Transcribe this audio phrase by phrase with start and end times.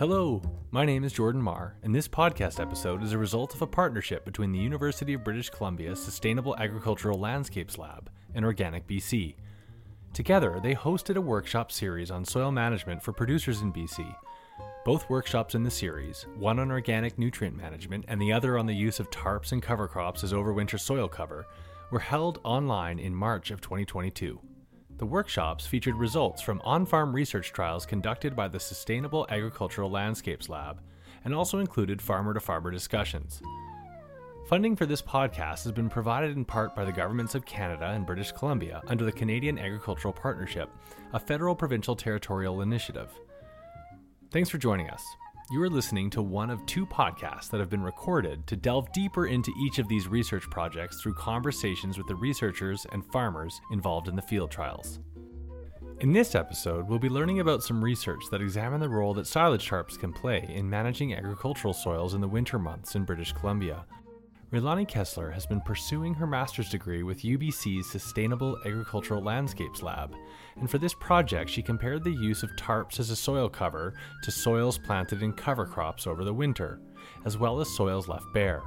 [0.00, 3.66] Hello, my name is Jordan Marr, and this podcast episode is a result of a
[3.66, 9.34] partnership between the University of British Columbia Sustainable Agricultural Landscapes Lab and Organic BC.
[10.14, 14.16] Together, they hosted a workshop series on soil management for producers in BC.
[14.86, 18.72] Both workshops in the series, one on organic nutrient management and the other on the
[18.72, 21.44] use of tarps and cover crops as overwinter soil cover,
[21.90, 24.40] were held online in March of 2022.
[25.00, 30.50] The workshops featured results from on farm research trials conducted by the Sustainable Agricultural Landscapes
[30.50, 30.82] Lab
[31.24, 33.40] and also included farmer to farmer discussions.
[34.46, 38.04] Funding for this podcast has been provided in part by the governments of Canada and
[38.04, 40.68] British Columbia under the Canadian Agricultural Partnership,
[41.14, 43.08] a federal provincial territorial initiative.
[44.30, 45.02] Thanks for joining us.
[45.52, 49.26] You are listening to one of two podcasts that have been recorded to delve deeper
[49.26, 54.14] into each of these research projects through conversations with the researchers and farmers involved in
[54.14, 55.00] the field trials.
[55.98, 59.68] In this episode, we'll be learning about some research that examine the role that silage
[59.68, 63.84] tarps can play in managing agricultural soils in the winter months in British Columbia.
[64.52, 70.14] Raelani Kesler has been pursuing her master's degree with UBC's Sustainable Agricultural Landscapes Lab,
[70.60, 74.30] and for this project, she compared the use of tarps as a soil cover to
[74.30, 76.80] soils planted in cover crops over the winter,
[77.24, 78.62] as well as soils left bare.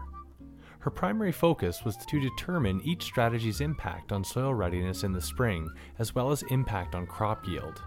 [0.80, 5.70] Her primary focus was to determine each strategy's impact on soil readiness in the spring,
[6.00, 7.82] as well as impact on crop yield.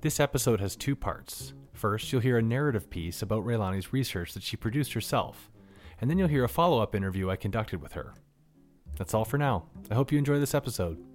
[0.00, 1.54] This episode has two parts.
[1.72, 5.50] First, you'll hear a narrative piece about Raelani's research that she produced herself
[6.00, 8.14] and then you'll hear a follow up interview I conducted with her.
[8.96, 9.66] That's all for now.
[9.90, 11.07] I hope you enjoy this episode.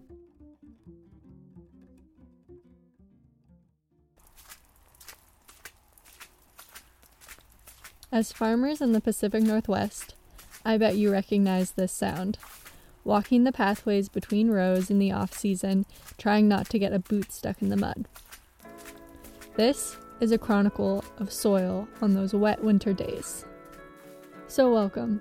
[8.13, 10.13] As farmers in the Pacific Northwest,
[10.63, 12.37] I bet you recognize this sound.
[13.03, 15.87] Walking the pathways between rows in the off season,
[16.19, 18.07] trying not to get a boot stuck in the mud.
[19.55, 23.45] This is a chronicle of soil on those wet winter days.
[24.45, 25.19] So, welcome.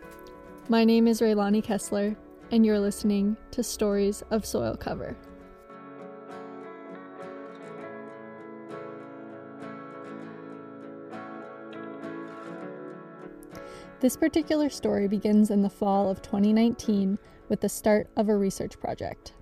[0.69, 2.15] My name is Raelani Kesler,
[2.51, 5.17] and you're listening to Stories of Soil Cover.
[14.03, 18.81] This particular story begins in the fall of 2019 with the start of a research
[18.81, 19.33] project.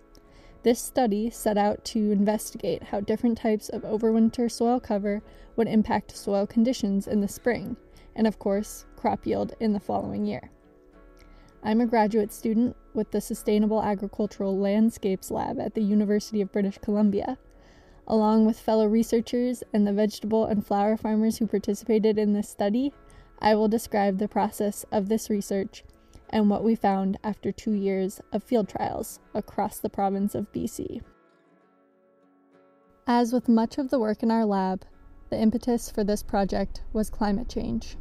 [0.65, 5.23] This study set out to investigate how different types of overwinter soil cover
[5.57, 7.79] would impact soil conditions in the spring,
[8.15, 10.51] and of course, crop yield in the following year.
[11.63, 16.77] I'm a graduate student with the Sustainable Agricultural Landscapes Lab at the University of British
[16.77, 17.39] Columbia.
[18.07, 22.93] Along with fellow researchers and the vegetable and flower farmers who participated in this study,
[23.41, 25.85] I will describe the process of this research
[26.29, 31.03] and what we found after two years of field trials across the province of BC.
[33.07, 34.85] As with much of the work in our lab,
[35.31, 37.97] the impetus for this project was climate change.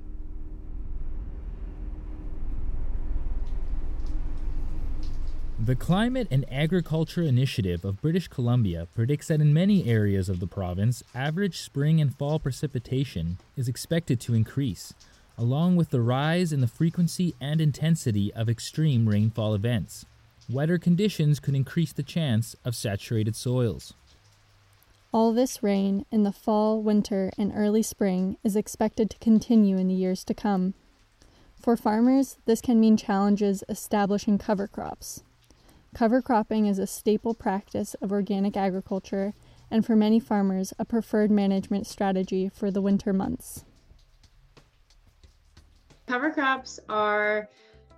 [5.62, 10.48] The Climate and Agriculture Initiative of British Columbia predicts that in many areas of the
[10.48, 14.94] province, average spring and fall precipitation is expected to increase,
[15.40, 20.06] along with the rise in the frequency and intensity of extreme rainfall events.
[20.50, 23.94] Wetter conditions could increase the chance of saturated soils.
[25.14, 29.88] All this rain in the fall, winter, and early spring is expected to continue in
[29.88, 30.74] the years to come.
[31.56, 35.24] For farmers, this can mean challenges establishing cover crops.
[35.94, 39.34] Cover cropping is a staple practice of organic agriculture
[39.72, 43.64] and for many farmers a preferred management strategy for the winter months.
[46.10, 47.48] Cover crops are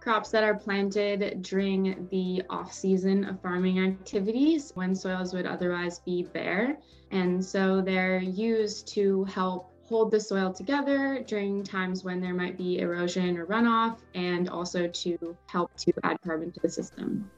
[0.02, 6.00] crops that are planted during the off season of farming activities when soils would otherwise
[6.00, 6.78] be bare.
[7.12, 12.58] And so they're used to help hold the soil together during times when there might
[12.58, 17.32] be erosion or runoff, and also to help to add carbon to the system.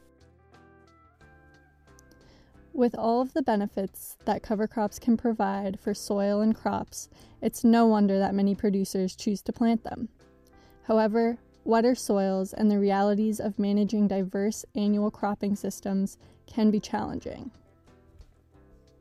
[2.73, 7.09] With all of the benefits that cover crops can provide for soil and crops,
[7.43, 10.09] it's no wonder that many producers choose to plant them.
[10.83, 17.51] However, wetter soils and the realities of managing diverse annual cropping systems can be challenging.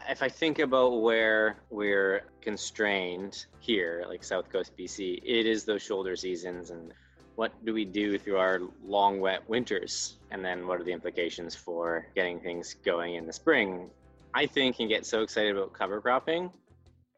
[0.09, 5.83] If I think about where we're constrained here, like South Coast BC, it is those
[5.83, 6.93] shoulder seasons and
[7.35, 10.19] what do we do through our long wet winters?
[10.31, 13.91] And then what are the implications for getting things going in the spring?
[14.35, 16.51] I think can get so excited about cover cropping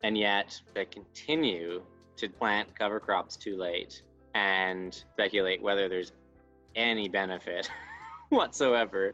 [0.02, 1.82] and yet I continue
[2.16, 4.02] to plant cover crops too late
[4.34, 6.12] and speculate whether there's
[6.76, 7.70] any benefit
[8.30, 9.12] whatsoever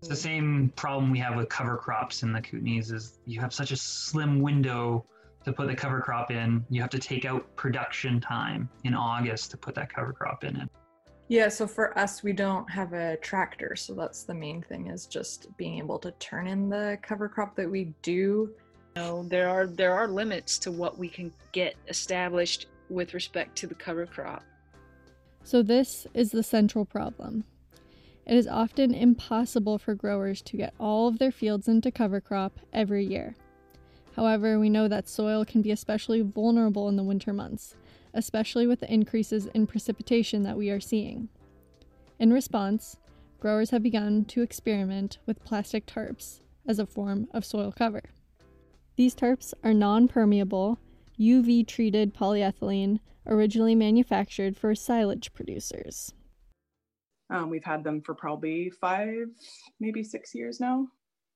[0.00, 3.52] it's the same problem we have with cover crops in the Kootenays is you have
[3.52, 5.04] such a slim window
[5.44, 6.64] to put the cover crop in.
[6.70, 10.56] You have to take out production time in August to put that cover crop in
[10.56, 10.68] it.
[11.28, 15.06] Yeah, so for us, we don't have a tractor, so that's the main thing is
[15.06, 18.12] just being able to turn in the cover crop that we do.
[18.12, 23.56] You know, there are there are limits to what we can get established with respect
[23.58, 24.42] to the cover crop.
[25.42, 27.44] So this is the central problem.
[28.26, 32.58] It is often impossible for growers to get all of their fields into cover crop
[32.72, 33.36] every year.
[34.16, 37.76] However, we know that soil can be especially vulnerable in the winter months,
[38.14, 41.28] especially with the increases in precipitation that we are seeing.
[42.18, 42.96] In response,
[43.38, 48.02] growers have begun to experiment with plastic tarps as a form of soil cover.
[48.96, 50.78] These tarps are non permeable,
[51.18, 56.12] UV treated polyethylene originally manufactured for silage producers.
[57.30, 59.26] Um, we've had them for probably five,
[59.80, 60.86] maybe six years now.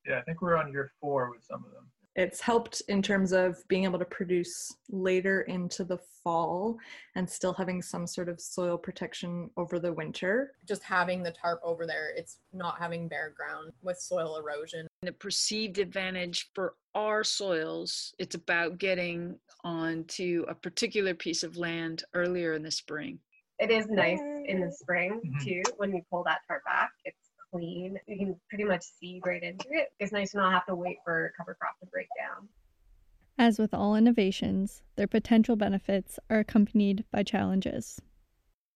[0.06, 3.32] Yeah, I think we're on year four with some of them it's helped in terms
[3.32, 6.76] of being able to produce later into the fall
[7.14, 10.52] and still having some sort of soil protection over the winter.
[10.66, 14.86] Just having the tarp over there, it's not having bare ground with soil erosion.
[15.02, 22.02] The perceived advantage for our soils, it's about getting onto a particular piece of land
[22.14, 23.18] earlier in the spring.
[23.60, 25.44] It is nice in the spring mm-hmm.
[25.44, 26.90] too when you pull that tarp back.
[27.04, 27.98] It's clean.
[28.06, 29.92] You can pretty much see right into it.
[29.98, 32.48] It's nice to not have to wait for cover crop to break down.
[33.38, 38.00] As with all innovations, their potential benefits are accompanied by challenges.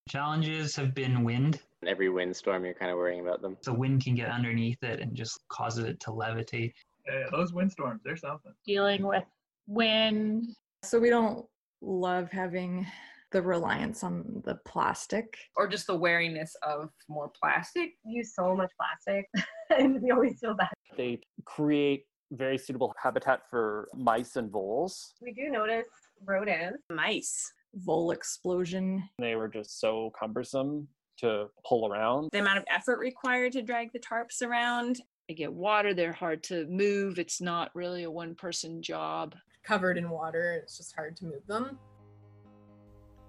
[0.08, 1.60] Challenges have been wind.
[1.86, 3.56] Every windstorm, you're kind of worrying about them.
[3.62, 6.72] The wind can get underneath it and just causes it to levitate.
[7.06, 8.52] Yeah, those windstorms, they're something.
[8.66, 9.24] Dealing with
[9.66, 10.56] wind.
[10.82, 11.46] So we don't
[11.80, 12.86] love having
[13.34, 15.36] the reliance on the plastic?
[15.56, 17.90] Or just the wariness of more plastic?
[18.06, 19.28] We use so much plastic
[19.76, 20.72] and we always feel bad.
[20.96, 25.14] They create very suitable habitat for mice and voles.
[25.20, 25.88] We do notice
[26.24, 26.78] rodents.
[26.88, 27.52] Mice.
[27.74, 29.02] Vole explosion.
[29.18, 30.86] They were just so cumbersome
[31.18, 32.30] to pull around.
[32.32, 35.00] The amount of effort required to drag the tarps around.
[35.28, 39.34] They get water they're hard to move it's not really a one person job.
[39.64, 41.78] Covered in water it's just hard to move them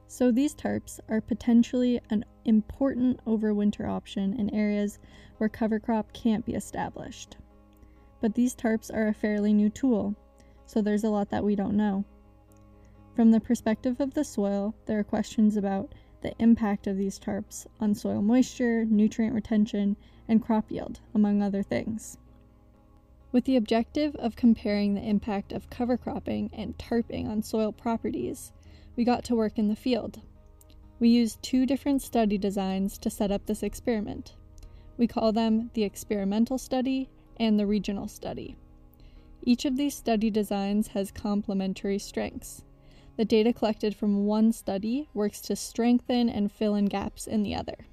[0.08, 5.00] so these tarps are potentially an important overwinter option in areas
[5.38, 7.38] where cover crop can't be established.
[8.22, 10.16] But these tarps are a fairly new tool,
[10.66, 12.06] so there's a lot that we don't know.
[13.16, 17.66] From the perspective of the soil, there are questions about the impact of these tarps
[17.80, 19.96] on soil moisture, nutrient retention,
[20.28, 22.18] and crop yield, among other things.
[23.32, 28.52] With the objective of comparing the impact of cover cropping and tarping on soil properties,
[28.96, 30.22] we got to work in the field.
[31.00, 34.36] We used two different study designs to set up this experiment.
[34.98, 38.56] We call them the experimental study and the regional study.
[39.44, 42.64] Each of these study designs has complementary strengths.
[43.18, 47.56] The data collected from one study works to strengthen and fill in gaps in the
[47.56, 47.88] other.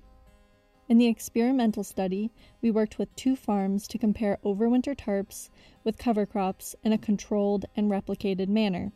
[0.89, 5.49] In the experimental study, we worked with two farms to compare overwinter tarps
[5.85, 8.93] with cover crops in a controlled and replicated manner.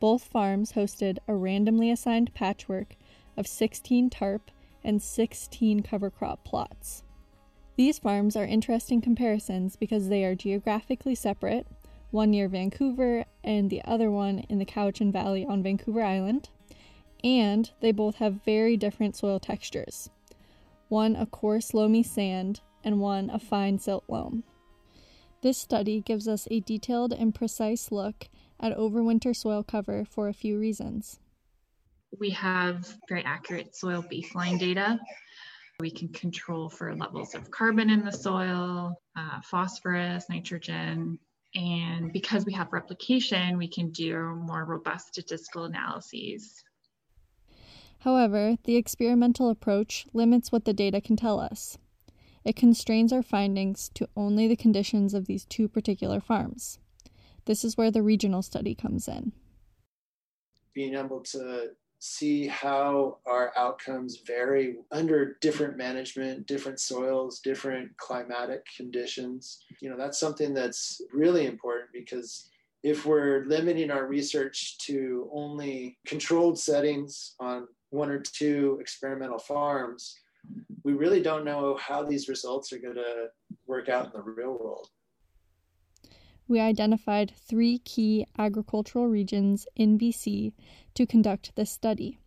[0.00, 2.96] Both farms hosted a randomly assigned patchwork
[3.36, 4.50] of 16 tarp
[4.84, 7.02] and 16 cover crop plots.
[7.76, 11.66] These farms are interesting comparisons because they are geographically separate,
[12.10, 16.48] one near Vancouver and the other one in the Cowichan Valley on Vancouver Island,
[17.22, 20.10] and they both have very different soil textures
[20.88, 24.44] one a coarse loamy sand and one a fine silt loam.
[25.42, 28.28] This study gives us a detailed and precise look
[28.60, 31.18] at overwinter soil cover for a few reasons.
[32.18, 34.98] We have very accurate soil baseline data.
[35.80, 41.18] We can control for levels of carbon in the soil, uh, phosphorus, nitrogen,
[41.54, 46.62] and because we have replication, we can do more robust statistical analyses.
[48.00, 51.78] However, the experimental approach limits what the data can tell us.
[52.44, 56.78] It constrains our findings to only the conditions of these two particular farms.
[57.46, 59.32] This is where the regional study comes in.
[60.74, 68.66] Being able to see how our outcomes vary under different management, different soils, different climatic
[68.76, 69.64] conditions.
[69.80, 72.50] You know, that's something that's really important because
[72.82, 80.18] if we're limiting our research to only controlled settings on one or two experimental farms,
[80.84, 83.28] we really don't know how these results are going to
[83.66, 84.90] work out in the real world
[86.48, 90.52] we identified three key agricultural regions in BC
[90.94, 92.18] to conduct this study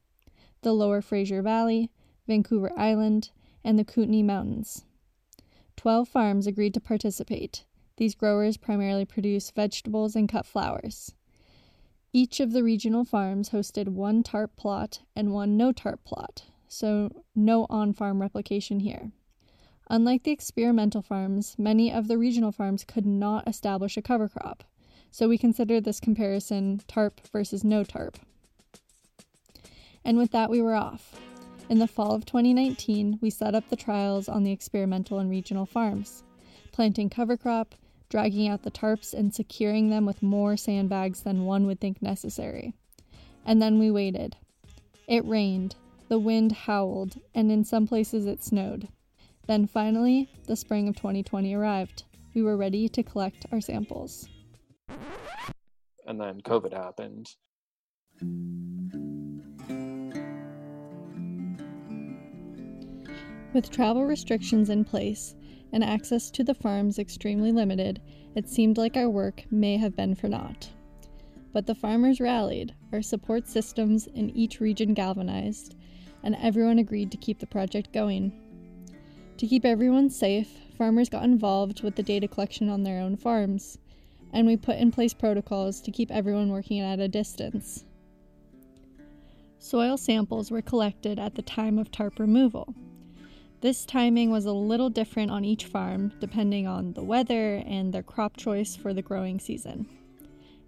[0.61, 1.89] the Lower Fraser Valley,
[2.27, 3.31] Vancouver Island,
[3.63, 4.83] and the Kootenay Mountains.
[5.77, 7.63] Twelve farms agreed to participate.
[7.95, 11.13] These growers primarily produce vegetables and cut flowers.
[12.11, 17.23] Each of the regional farms hosted one tarp plot and one no tarp plot, so
[17.35, 19.11] no on farm replication here.
[19.91, 24.63] Unlike the experimental farms, many of the regional farms could not establish a cover crop,
[25.10, 28.19] so we consider this comparison tarp versus no tarp.
[30.05, 31.19] And with that, we were off.
[31.69, 35.65] In the fall of 2019, we set up the trials on the experimental and regional
[35.65, 36.24] farms,
[36.72, 37.74] planting cover crop,
[38.10, 42.74] dragging out the tarps, and securing them with more sandbags than one would think necessary.
[43.43, 44.36] And then we waited.
[45.08, 45.75] It rained,
[46.10, 48.88] the wind howled, and in some places it snowed.
[49.49, 52.03] Then finally, the spring of 2020 arrived.
[52.35, 54.29] We were ready to collect our samples.
[56.05, 57.33] And then COVID happened.
[63.51, 65.33] With travel restrictions in place
[65.73, 68.03] and access to the farms extremely limited,
[68.35, 70.69] it seemed like our work may have been for naught.
[71.53, 75.75] But the farmers rallied, our support systems in each region galvanized,
[76.21, 78.31] and everyone agreed to keep the project going.
[79.39, 83.79] To keep everyone safe, farmers got involved with the data collection on their own farms,
[84.31, 87.84] and we put in place protocols to keep everyone working at a distance.
[89.58, 92.75] Soil samples were collected at the time of tarp removal,
[93.62, 98.03] this timing was a little different on each farm depending on the weather and their
[98.03, 99.86] crop choice for the growing season.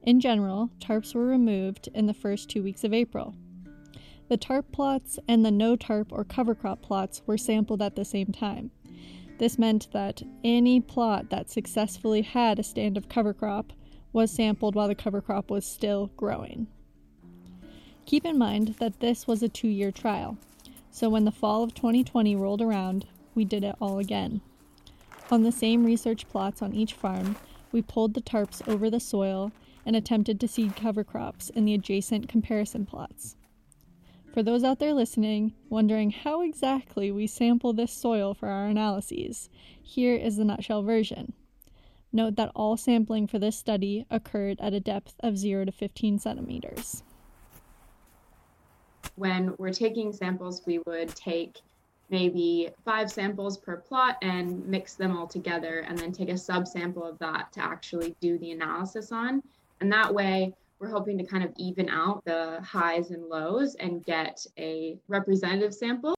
[0.04, 3.34] In general, tarps were removed in the first two weeks of April.
[4.32, 8.06] The tarp plots and the no tarp or cover crop plots were sampled at the
[8.06, 8.72] same time.
[9.40, 13.74] This meant that any plot that successfully had a stand of cover crop
[14.14, 16.68] was sampled while the cover crop was still growing.
[18.06, 20.38] Keep in mind that this was a two year trial,
[20.92, 24.40] so when the fall of 2020 rolled around, we did it all again.
[25.30, 27.36] On the same research plots on each farm,
[27.74, 29.52] we pulled the tarps over the soil
[29.86, 33.36] and attempted to seed cover crops in the adjacent comparison plots.
[34.34, 39.50] For those out there listening, wondering how exactly we sample this soil for our analyses,
[39.82, 41.34] here is the nutshell version.
[42.14, 46.20] Note that all sampling for this study occurred at a depth of 0 to 15
[46.20, 47.04] centimeters
[49.16, 51.60] when we're taking samples, we would take
[52.10, 57.08] maybe five samples per plot and mix them all together and then take a subsample
[57.08, 59.42] of that to actually do the analysis on.
[59.80, 64.04] And that way, we're hoping to kind of even out the highs and lows and
[64.04, 66.16] get a representative sample.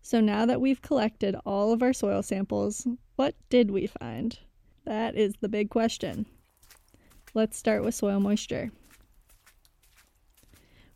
[0.00, 4.38] So now that we've collected all of our soil samples, what did we find?
[4.86, 6.24] That is the big question.
[7.34, 8.70] Let's start with soil moisture.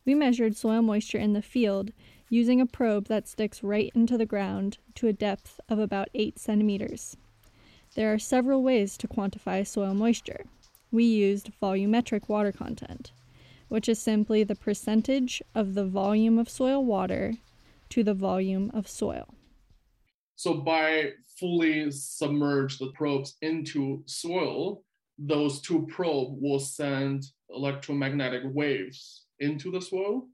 [0.06, 1.90] We measured soil moisture in the field
[2.30, 6.38] using a probe that sticks right into the ground to a depth of about 8
[6.38, 7.18] centimeters.
[7.94, 10.46] There are several ways to quantify soil moisture.
[10.92, 13.12] We used volumetric water content,
[13.68, 17.32] which is simply the percentage of the volume of soil water
[17.88, 19.34] to the volume of soil.
[20.36, 24.84] So by fully submerge the probes into soil,
[25.18, 30.26] those two probes will send electromagnetic waves into the soil.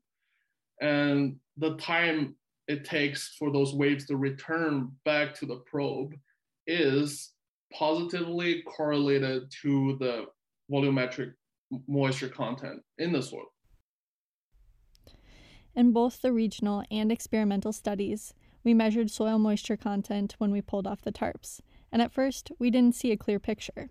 [0.81, 2.35] And the time
[2.67, 6.15] it takes for those waves to return back to the probe
[6.67, 7.33] is
[7.73, 10.27] positively correlated to the
[10.71, 11.33] volumetric
[11.87, 13.47] moisture content in the soil.
[15.75, 18.35] In both the regional and experimental studies,
[18.65, 21.61] we measured soil moisture content when we pulled off the tarps,
[21.93, 23.89] and at first we didn't see a clear picture.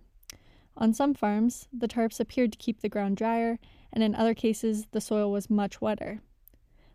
[0.76, 3.58] On some farms, the tarps appeared to keep the ground drier,
[3.92, 6.22] and in other cases, the soil was much wetter.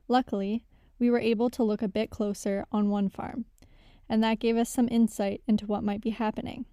[0.09, 0.65] Luckily,
[0.99, 3.47] we were able to look a bit closer on one farm,
[4.09, 6.67] and that gave us some insight into what might be happening.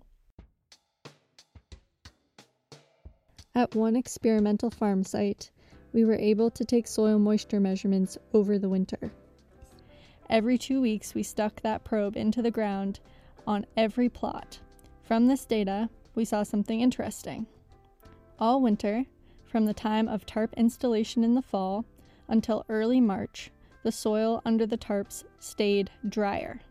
[3.60, 5.52] At one experimental farm site,
[5.92, 9.12] we were able to take soil moisture measurements over the winter.
[10.30, 13.02] Every two weeks, we stuck that probe into the ground
[13.46, 14.62] on every plot.
[15.04, 17.48] From this data, we saw something interesting.
[18.40, 19.04] All winter,
[19.44, 21.84] from the time of tarp installation in the fall
[22.30, 23.52] until early March,
[23.84, 26.62] the soil under the tarps stayed drier.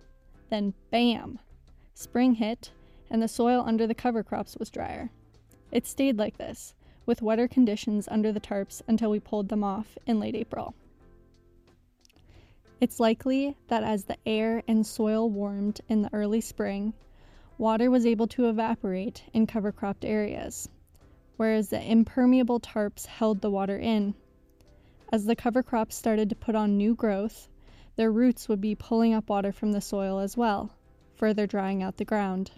[0.49, 1.38] Then, bam!
[1.92, 2.73] Spring hit,
[3.11, 5.11] and the soil under the cover crops was drier.
[5.71, 6.73] It stayed like this,
[7.08, 10.74] with wetter conditions under the tarps until we pulled them off in late April.
[12.82, 16.92] It's likely that as the air and soil warmed in the early spring,
[17.56, 20.68] water was able to evaporate in cover cropped areas,
[21.38, 24.12] whereas the impermeable tarps held the water in.
[25.10, 27.48] As the cover crops started to put on new growth,
[27.96, 30.72] their roots would be pulling up water from the soil as well,
[31.14, 32.50] further drying out the ground.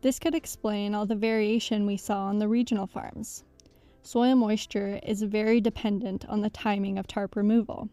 [0.00, 3.42] This could explain all the variation we saw on the regional farms.
[4.00, 7.88] soil moisture is very dependent on the timing of tarp removal.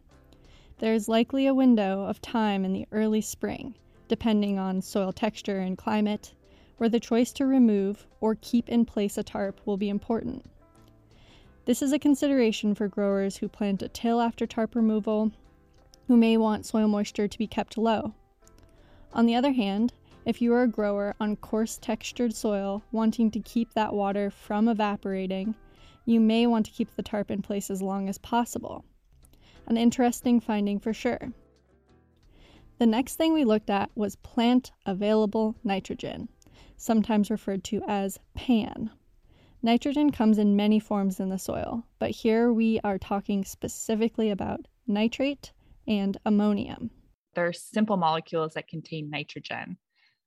[0.77, 3.73] There is likely a window of time in the early spring,
[4.07, 6.35] depending on soil texture and climate,
[6.77, 10.45] where the choice to remove or keep in place a tarp will be important.
[11.65, 15.31] This is a consideration for growers who plan to till after tarp removal,
[16.07, 18.13] who may want soil moisture to be kept low.
[19.11, 19.91] On the other hand,
[20.25, 24.67] if you are a grower on coarse textured soil wanting to keep that water from
[24.67, 25.55] evaporating,
[26.05, 28.83] you may want to keep the tarp in place as long as possible.
[29.67, 31.31] An interesting finding for sure.
[32.77, 36.27] The next thing we looked at was plant available nitrogen,
[36.75, 38.89] sometimes referred to as PAN.
[39.61, 44.67] Nitrogen comes in many forms in the soil, but here we are talking specifically about
[44.85, 45.53] nitrate
[45.87, 46.91] and ammonium.
[47.33, 49.77] They're simple molecules that contain nitrogen.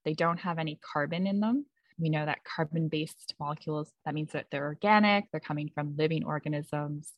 [0.05, 1.67] They don't have any carbon in them.
[1.99, 6.25] We know that carbon based molecules, that means that they're organic, they're coming from living
[6.25, 7.13] organisms.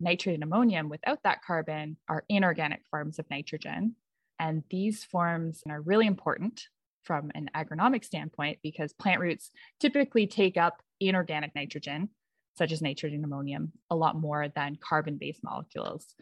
[0.00, 3.94] Nitrate and ammonium, without that carbon, are inorganic forms of nitrogen.
[4.40, 6.62] And these forms are really important
[7.04, 12.08] from an agronomic standpoint because plant roots typically take up inorganic nitrogen,
[12.56, 16.14] such as nitrate and ammonium, a lot more than carbon based molecules.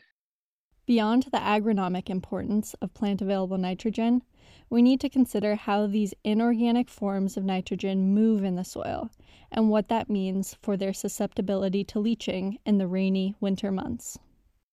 [0.84, 4.22] Beyond the agronomic importance of plant available nitrogen,
[4.68, 9.10] we need to consider how these inorganic forms of nitrogen move in the soil
[9.52, 14.18] and what that means for their susceptibility to leaching in the rainy winter months.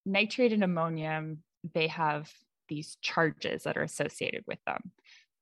[0.05, 2.31] Nitrate and ammonium, they have
[2.69, 4.91] these charges that are associated with them.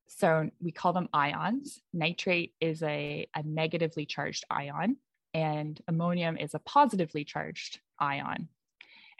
[0.06, 1.80] So we call them ions.
[1.92, 4.96] Nitrate is a, a negatively charged ion,
[5.34, 8.48] and ammonium is a positively charged ion.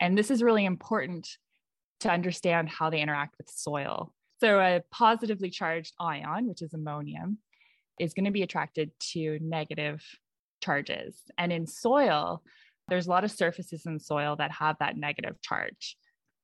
[0.00, 1.28] And this is really important
[2.00, 4.12] to understand how they interact with soil.
[4.40, 7.38] So, a positively charged ion, which is ammonium,
[7.98, 10.04] is going to be attracted to negative
[10.62, 11.22] charges.
[11.36, 12.42] And in soil,
[12.88, 15.96] there's a lot of surfaces in soil that have that negative charge.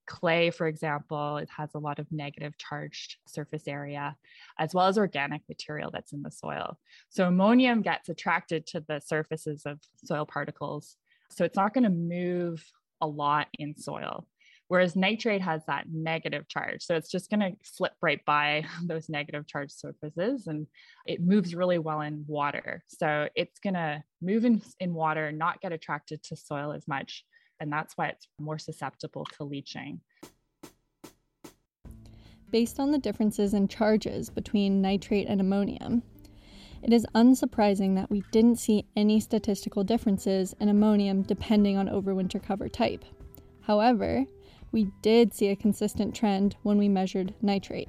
[0.07, 4.17] Clay, for example, it has a lot of negative charged surface area,
[4.59, 6.79] as well as organic material that's in the soil.
[7.09, 10.97] So ammonium gets attracted to the surfaces of soil particles.
[11.31, 12.63] So it's not going to move
[13.05, 14.27] a lot in soil.
[14.69, 16.83] Whereas nitrate has that negative charge.
[16.83, 20.67] So it's just going to flip right by those negative charge surfaces and
[21.07, 22.83] it moves really well in water.
[22.89, 27.25] So it's going to move in, in water, not get attracted to soil as much.
[27.61, 30.01] And that's why it's more susceptible to leaching.
[32.51, 36.03] Based on the differences in charges between nitrate and ammonium,
[36.85, 42.43] it is unsurprising that we didn't see any statistical differences in ammonium depending on overwinter
[42.43, 43.07] cover type.
[43.63, 44.27] However,
[44.71, 47.89] we did see a consistent trend when we measured nitrate.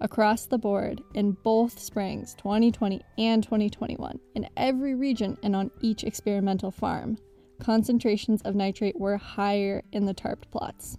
[0.00, 6.02] Across the board, in both springs 2020 and 2021, in every region and on each
[6.02, 7.16] experimental farm,
[7.60, 10.98] concentrations of nitrate were higher in the tarped plots.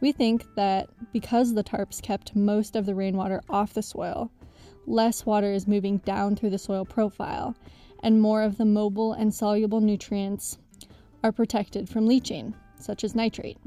[0.00, 4.30] We think that because the tarps kept most of the rainwater off the soil,
[4.86, 7.54] less water is moving down through the soil profile,
[8.02, 10.58] and more of the mobile and soluble nutrients
[11.22, 13.58] are protected from leaching, such as nitrate.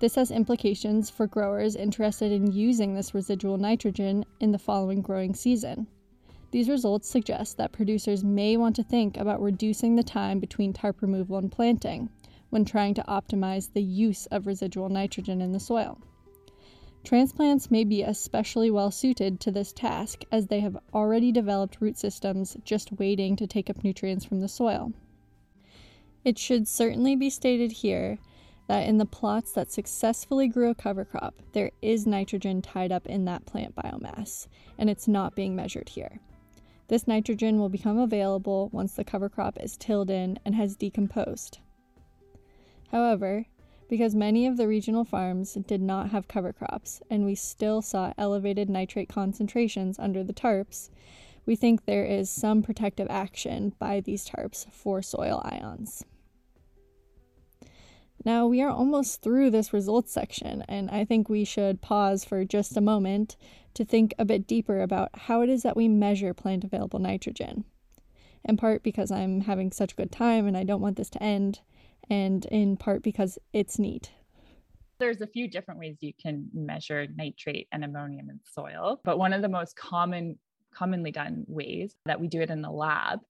[0.00, 5.32] This has implications for growers interested in using this residual nitrogen in the following growing
[5.32, 5.86] season.
[6.50, 11.00] These results suggest that producers may want to think about reducing the time between tarp
[11.00, 12.10] removal and planting
[12.50, 15.98] when trying to optimize the use of residual nitrogen in the soil.
[17.04, 21.98] Transplants may be especially well suited to this task as they have already developed root
[21.98, 24.92] systems just waiting to take up nutrients from the soil.
[26.24, 28.18] It should certainly be stated here
[28.68, 33.06] that in the plots that successfully grew a cover crop, there is nitrogen tied up
[33.06, 34.46] in that plant biomass,
[34.78, 36.20] and it's not being measured here.
[36.86, 41.58] This nitrogen will become available once the cover crop is tilled in and has decomposed.
[42.92, 43.46] However,
[43.92, 48.10] because many of the regional farms did not have cover crops and we still saw
[48.16, 50.88] elevated nitrate concentrations under the tarps,
[51.44, 56.06] we think there is some protective action by these tarps for soil ions.
[58.24, 62.46] Now, we are almost through this results section, and I think we should pause for
[62.46, 63.36] just a moment
[63.74, 67.66] to think a bit deeper about how it is that we measure plant available nitrogen.
[68.42, 71.22] In part because I'm having such a good time and I don't want this to
[71.22, 71.60] end,
[72.10, 74.10] and in part because it's neat.
[74.98, 79.32] There's a few different ways you can measure nitrate and ammonium in soil, but one
[79.32, 80.38] of the most common
[80.72, 83.20] commonly done ways that we do it in the lab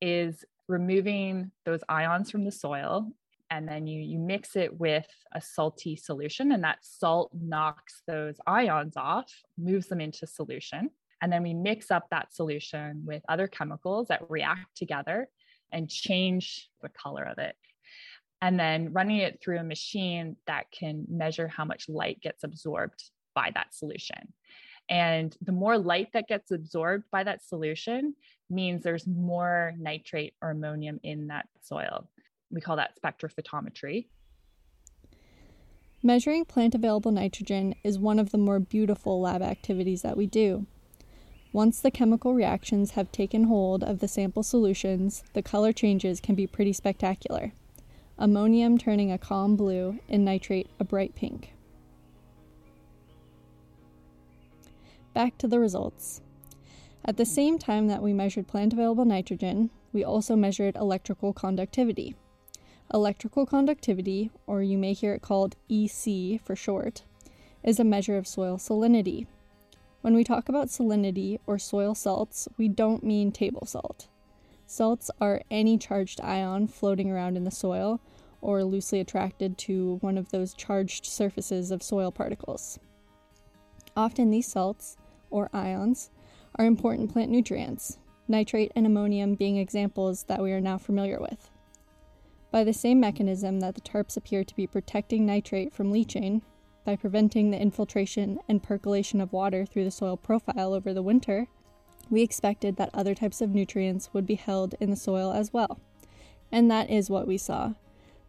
[0.00, 3.10] is removing those ions from the soil
[3.50, 8.36] and then you you mix it with a salty solution and that salt knocks those
[8.46, 10.88] ions off moves them into solution
[11.22, 15.28] and then we mix up that solution with other chemicals that react together
[15.70, 17.54] and change the color of it.
[18.42, 23.02] And then running it through a machine that can measure how much light gets absorbed
[23.34, 24.34] by that solution.
[24.90, 28.14] And the more light that gets absorbed by that solution
[28.50, 32.08] means there's more nitrate or ammonium in that soil.
[32.50, 34.06] We call that spectrophotometry.
[36.02, 40.66] Measuring plant available nitrogen is one of the more beautiful lab activities that we do.
[41.52, 46.34] Once the chemical reactions have taken hold of the sample solutions, the color changes can
[46.34, 47.52] be pretty spectacular.
[48.22, 51.54] Ammonium turning a calm blue and nitrate a bright pink.
[55.12, 56.20] Back to the results.
[57.04, 62.14] At the same time that we measured plant available nitrogen, we also measured electrical conductivity.
[62.94, 67.02] Electrical conductivity, or you may hear it called EC for short,
[67.64, 69.26] is a measure of soil salinity.
[70.02, 74.06] When we talk about salinity or soil salts, we don't mean table salt.
[74.64, 78.00] Salts are any charged ion floating around in the soil
[78.42, 82.78] or loosely attracted to one of those charged surfaces of soil particles.
[83.96, 84.96] Often these salts,
[85.30, 86.10] or ions,
[86.56, 91.50] are important plant nutrients, nitrate and ammonium being examples that we are now familiar with.
[92.50, 96.42] By the same mechanism that the tarps appear to be protecting nitrate from leaching,
[96.84, 101.46] by preventing the infiltration and percolation of water through the soil profile over the winter,
[102.10, 105.78] we expected that other types of nutrients would be held in the soil as well.
[106.50, 107.72] And that is what we saw.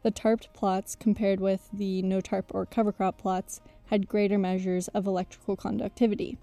[0.03, 4.87] The tarped plots, compared with the no tarp or cover crop plots, had greater measures
[4.89, 6.37] of electrical conductivity.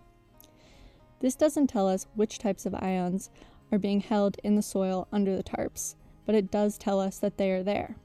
[1.21, 3.31] This doesn't tell us which types of ions
[3.71, 5.95] are being held in the soil under the tarps,
[6.27, 7.97] but it does tell us that they are there.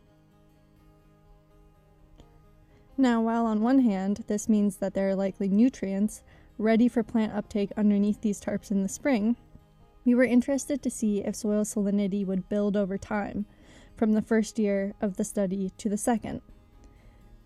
[2.98, 6.22] Now, while on one hand, this means that there are likely nutrients
[6.58, 9.36] ready for plant uptake underneath these tarps in the spring,
[10.06, 13.46] we were interested to see if soil salinity would build over time,
[13.96, 16.42] from the first year of the study to the second.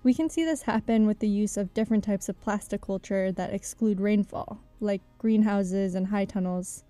[0.03, 3.99] We can see this happen with the use of different types of plasticulture that exclude
[3.99, 6.83] rainfall, like greenhouses and high tunnels,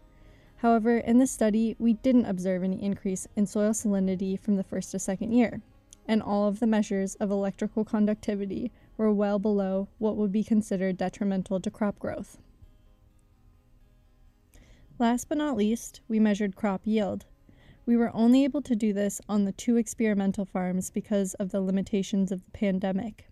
[0.59, 4.91] However, in this study, we didn't observe any increase in soil salinity from the first
[4.91, 5.61] to second year,
[6.05, 10.97] and all of the measures of electrical conductivity were well below what would be considered
[10.97, 12.39] detrimental to crop growth.
[14.97, 17.25] Last but not least, we measured crop yield.
[17.89, 21.59] We were only able to do this on the two experimental farms because of the
[21.59, 23.29] limitations of the pandemic.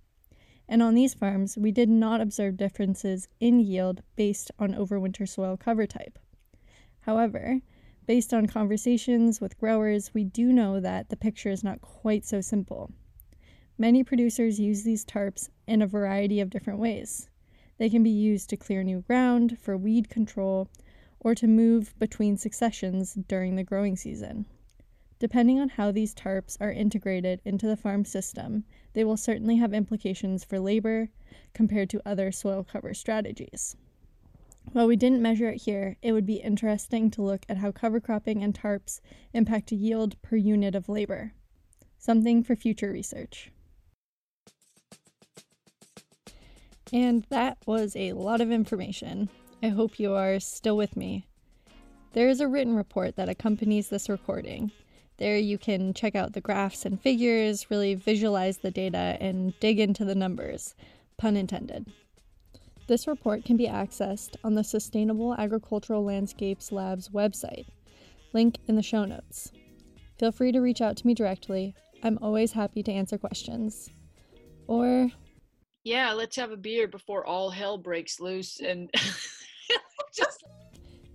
[0.67, 5.57] And on these farms, we did not observe differences in yield based on overwinter soil
[5.57, 6.17] cover type.
[7.01, 7.61] However,
[8.07, 12.41] based on conversations with growers, we do know that the picture is not quite so
[12.41, 12.89] simple.
[13.77, 17.29] Many producers use these tarps in a variety of different ways.
[17.77, 20.67] They can be used to clear new ground, for weed control,
[21.19, 24.45] or to move between successions during the growing season.
[25.19, 29.73] Depending on how these tarps are integrated into the farm system, they will certainly have
[29.73, 31.09] implications for labor
[31.53, 33.75] compared to other soil cover strategies.
[34.73, 37.99] While we didn't measure it here, it would be interesting to look at how cover
[37.99, 38.99] cropping and tarps
[39.33, 41.33] impact yield per unit of labor.
[41.97, 43.51] Something for future research.
[46.93, 49.29] And that was a lot of information.
[49.63, 51.25] I hope you are still with me.
[52.13, 54.71] There is a written report that accompanies this recording.
[55.17, 59.79] There you can check out the graphs and figures, really visualize the data, and dig
[59.79, 60.75] into the numbers.
[61.17, 61.91] Pun intended.
[62.85, 67.65] This report can be accessed on the Sustainable Agricultural Landscapes Lab's website,
[68.33, 69.51] link in the show notes.
[70.19, 71.73] Feel free to reach out to me directly.
[72.03, 73.89] I'm always happy to answer questions.
[74.67, 75.09] Or
[75.83, 78.91] yeah, let's have a beer before all hell breaks loose and
[80.17, 80.43] just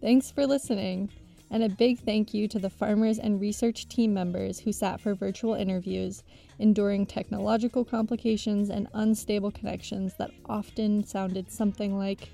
[0.02, 1.10] Thanks for listening.
[1.52, 5.14] And a big thank you to the farmers and research team members who sat for
[5.14, 6.24] virtual interviews
[6.58, 12.30] enduring technological complications and unstable connections that often sounded something like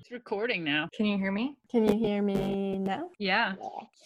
[0.00, 0.88] It's recording now.
[0.96, 1.58] Can you hear me?
[1.70, 3.10] Can you hear me now?
[3.18, 3.54] Yeah.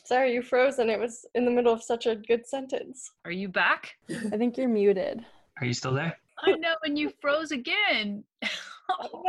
[0.04, 3.12] Sorry, you froze and it was in the middle of such a good sentence.
[3.24, 3.94] Are you back?
[4.10, 5.24] I think you're muted.
[5.60, 6.18] Are you still there?
[6.40, 8.24] I know, and you froze again.
[8.90, 9.22] oh,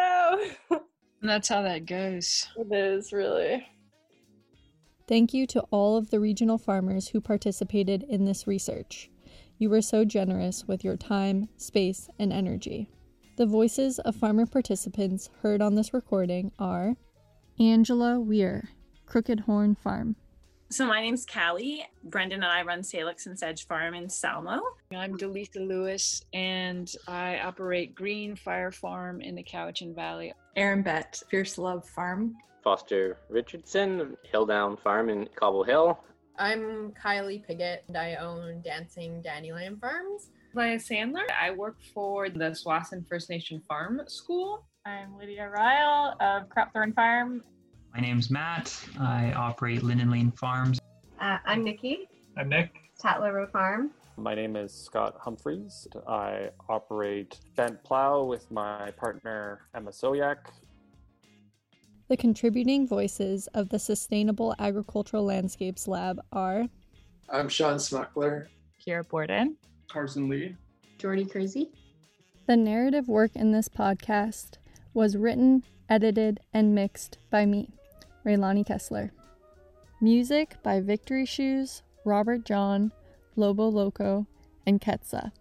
[0.69, 0.79] no.
[1.25, 2.47] And that's how that goes.
[2.55, 3.65] It is really.
[5.07, 9.09] Thank you to all of the regional farmers who participated in this research.
[9.57, 12.91] You were so generous with your time, space, and energy.
[13.37, 16.95] The voices of farmer participants heard on this recording are
[17.59, 18.69] Angela Weir,
[19.07, 20.17] Crooked Horn Farm.
[20.71, 21.85] So my name's Callie.
[22.05, 24.61] Brendan and I run Salix and Sedge Farm in Salmo.
[24.91, 30.33] I'm Delisa Lewis, and I operate Green Fire Farm in the Cowichan Valley.
[30.55, 32.35] Aaron Bett, Fierce Love Farm.
[32.63, 35.99] Foster Richardson, Hilldown Farm in Cobble Hill.
[36.39, 40.31] I'm Kylie Piggott and I own Dancing Dandelion Farms.
[40.55, 41.25] Maya Sandler.
[41.39, 44.65] I work for the Tsawwassen First Nation Farm School.
[44.83, 47.43] I'm Lydia Ryall of Cropthorne Farm.
[47.95, 48.77] My name's Matt.
[48.99, 50.81] I operate Linden Lane Farms.
[51.17, 52.09] Uh, I'm Nikki.
[52.35, 52.75] I'm Nick.
[52.99, 53.91] Tatler Road Farm.
[54.17, 55.87] My name is Scott Humphreys.
[56.05, 60.39] I operate Bent Plow with my partner Emma Soyak.
[62.09, 66.67] The contributing voices of the Sustainable Agricultural Landscapes Lab are
[67.29, 68.47] I'm Sean Smukler.
[68.85, 69.55] Kira Borden.
[69.89, 70.57] Carson Lee.
[70.97, 71.71] Jordy Crazy.
[72.45, 74.57] The narrative work in this podcast
[74.93, 77.69] was written, edited, and mixed by me,
[78.25, 79.11] Raelani Kesler.
[80.01, 82.91] Music by Victory Shoes, Robert John,
[83.35, 84.25] Lobo Loco,
[84.65, 85.31] and Ketsa.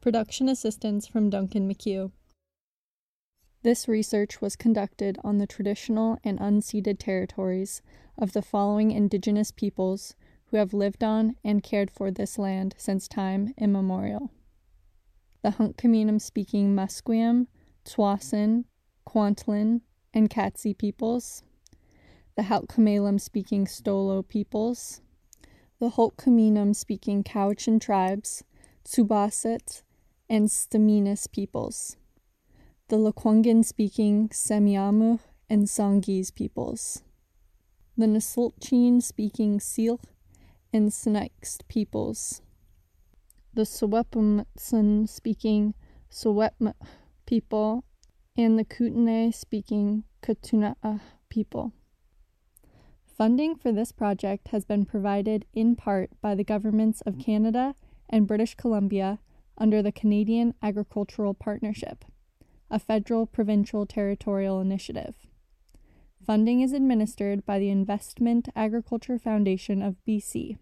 [0.00, 2.10] Production assistance from Duncan McHugh.
[3.62, 7.82] This research was conducted on the traditional and unceded territories
[8.16, 10.14] of the following Indigenous peoples
[10.46, 14.30] who have lived on and cared for this land since time immemorial
[15.42, 17.48] the Hunkkaminam speaking Musqueam,
[17.84, 18.64] Tsawwassen,
[19.06, 19.80] Kwantlen,
[20.14, 21.42] and Katzie peoples,
[22.34, 25.02] the Halq'eméylem speaking Stolo peoples,
[25.78, 28.42] the Hul'q'umi'num' speaking Cowichan tribes,
[28.84, 29.82] Tsubaset,
[30.30, 31.98] and Stz'uminus peoples,
[32.88, 37.02] the Lekwungen speaking Semiahmoo and Songhees peoples,
[37.98, 40.04] the Nissulchin speaking Syilx
[40.72, 42.40] and Sinixt peoples,
[43.52, 45.74] the Secwepemcin speaking
[46.10, 46.74] Secwepemc
[47.26, 47.84] people,
[48.38, 51.72] and the Kootenai speaking Ktunaxa people.
[53.16, 57.74] Funding for this project has been provided in part by the governments of Canada
[58.08, 59.18] and British Columbia
[59.58, 62.06] under the Canadian Agricultural Partnership,
[62.70, 65.26] a federal provincial territorial initiative.
[66.26, 70.56] Funding is administered by the Investment Agriculture Foundation of BC.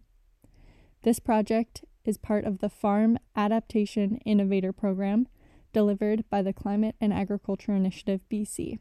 [1.03, 5.29] This project is part of the Farm Adaptation Innovator Program
[5.73, 8.81] delivered by the Climate and Agriculture Initiative BC.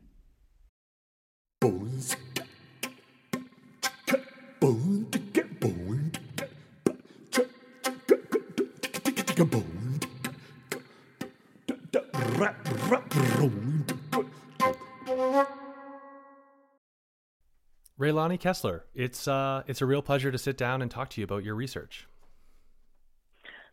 [18.00, 21.26] Raelani Kesler, it's uh, it's a real pleasure to sit down and talk to you
[21.26, 22.08] about your research.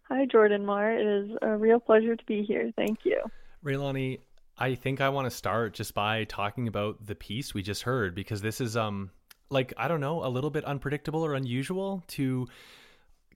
[0.09, 0.93] Hi, Jordan Marr.
[0.93, 2.71] It is a real pleasure to be here.
[2.77, 3.21] Thank you.
[3.65, 4.21] Raelani,
[4.57, 8.15] I think I want to start just by talking about the piece we just heard
[8.15, 9.11] because this is um
[9.51, 12.49] like I don't know, a little bit unpredictable or unusual to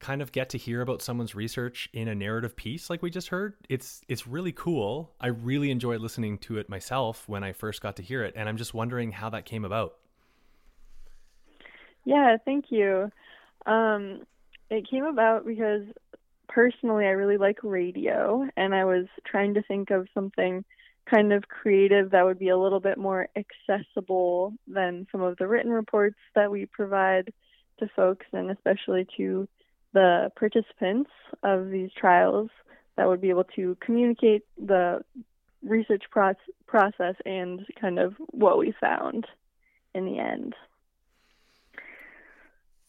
[0.01, 3.29] kind of get to hear about someone's research in a narrative piece like we just
[3.29, 3.55] heard.
[3.69, 5.13] It's it's really cool.
[5.21, 8.49] I really enjoyed listening to it myself when I first got to hear it and
[8.49, 9.97] I'm just wondering how that came about.
[12.05, 13.13] Yeah, thank you.
[13.67, 14.23] Um,
[14.71, 15.83] it came about because
[16.49, 20.65] personally I really like radio and I was trying to think of something
[21.11, 25.49] kind of creative that would be a little bit more accessible than some of the
[25.49, 27.33] written reports that we provide
[27.79, 29.49] to folks and especially to
[29.93, 31.11] the participants
[31.43, 32.51] of these trials
[32.97, 35.03] that would be able to communicate the
[35.63, 36.35] research pro-
[36.67, 39.27] process and kind of what we found
[39.95, 40.55] in the end.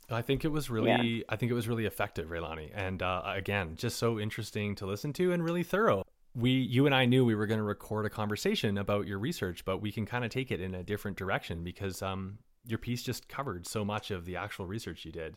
[0.10, 1.24] I think it was really, yeah.
[1.30, 5.14] I think it was really effective, Raelani, and uh, again, just so interesting to listen
[5.14, 6.04] to and really thorough.
[6.34, 9.66] We, you and I knew we were going to record a conversation about your research,
[9.66, 13.04] but we can kind of take it in a different direction because um, your piece
[13.04, 15.36] just covered so much of the actual research you did.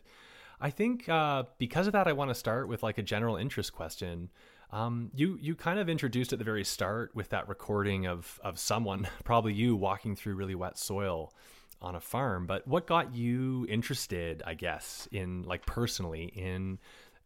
[0.59, 3.73] I think uh, because of that, I want to start with like a general interest
[3.73, 4.29] question.
[4.71, 8.57] Um, you you kind of introduced at the very start with that recording of of
[8.57, 11.33] someone, probably you, walking through really wet soil
[11.81, 12.45] on a farm.
[12.45, 16.79] But what got you interested, I guess, in like personally in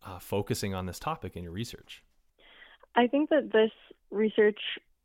[0.06, 2.04] uh, focusing on this topic in your research?
[2.96, 3.72] I think that this
[4.12, 4.60] research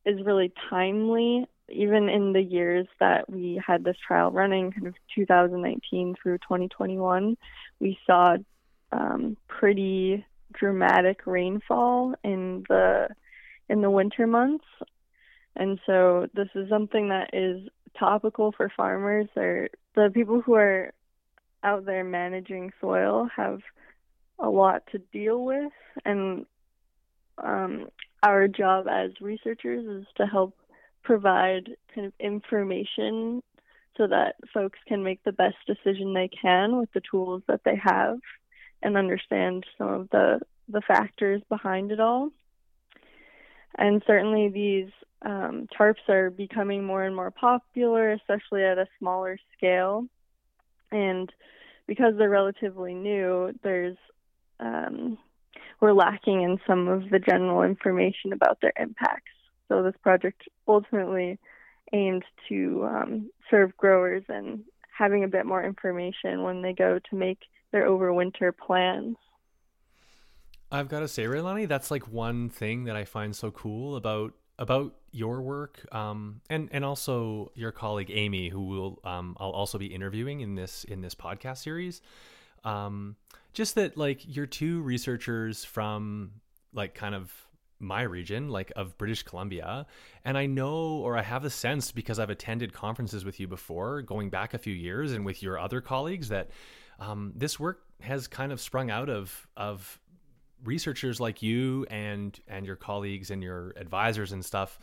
[0.05, 4.95] is really timely, even in the years that we had this trial running, kind of
[5.15, 7.37] 2019 through 2021.
[7.81, 8.37] We saw
[8.93, 13.09] um, pretty dramatic rainfall in the
[13.69, 14.67] in the winter months,
[15.57, 17.67] and so this is something that is
[17.99, 20.93] topical for farmers or the people who are
[21.63, 23.61] out there managing soil have
[24.39, 25.73] a lot to deal with
[26.05, 26.45] and
[27.39, 27.89] um,
[28.23, 30.57] our job as researchers is to help
[31.03, 33.43] provide kind of information
[33.97, 37.77] so that folks can make the best decision they can with the tools that they
[37.77, 38.19] have
[38.83, 42.31] and understand some of the the factors behind it all
[43.77, 44.91] and certainly these
[45.23, 50.07] um, tarps are becoming more and more popular, especially at a smaller scale.
[50.93, 51.33] And
[51.87, 53.97] because they're relatively new, there's
[54.61, 55.19] um,
[55.81, 59.33] we're lacking in some of the general information about their impacts.
[59.69, 61.39] So this project ultimately
[61.93, 64.65] aimed to um, serve growers and
[64.97, 67.39] having a bit more information when they go to make
[67.73, 69.17] their overwinter plans.
[70.71, 74.35] I've got to say, Raelani, that's like one thing that I find so cool about
[74.57, 79.79] about your work, um, and and also your colleague Amy, who will um, I'll also
[79.79, 82.01] be interviewing in this in this podcast series.
[82.65, 83.17] Um,
[83.55, 86.33] just that, like, you're two researchers from
[86.73, 87.33] like kind of
[87.79, 89.87] my region, like of British Columbia.
[90.25, 94.03] And I know, or I have a sense because I've attended conferences with you before,
[94.03, 96.51] going back a few years, and with your other colleagues, that
[96.99, 100.01] um, this work has kind of sprung out of of
[100.65, 104.79] researchers like you and and your colleagues and your advisors and stuff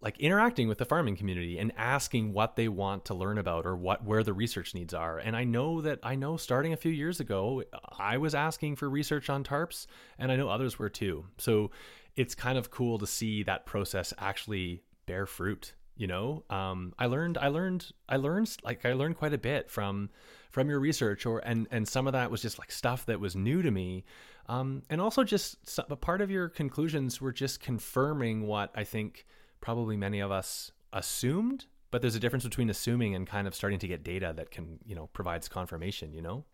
[0.00, 3.76] like interacting with the farming community and asking what they want to learn about or
[3.76, 5.18] what where the research needs are.
[5.18, 7.62] And i know that i know starting a few years ago
[7.98, 9.86] i was asking for research on tarps
[10.18, 11.24] and i know others were too.
[11.38, 11.70] So
[12.16, 16.44] it's kind of cool to see that process actually bear fruit you know?
[16.48, 20.10] Um, i learned i learned i learned like i learned quite a bit from
[20.50, 23.36] from your research or and and some of that was just like stuff that was
[23.36, 24.04] new to me.
[24.46, 29.26] Um, and also just a part of your conclusions were just confirming what i think
[29.60, 33.78] probably many of us assumed but there's a difference between assuming and kind of starting
[33.78, 36.44] to get data that can you know provides confirmation you know?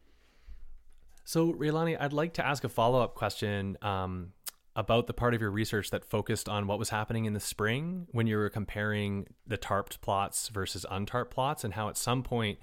[1.24, 4.32] So Raelani, I'd like to ask a follow-up question um,
[4.76, 8.06] about the part of your research that focused on what was happening in the spring
[8.10, 12.58] when you were comparing the tarped plots versus untarped plots and how at some point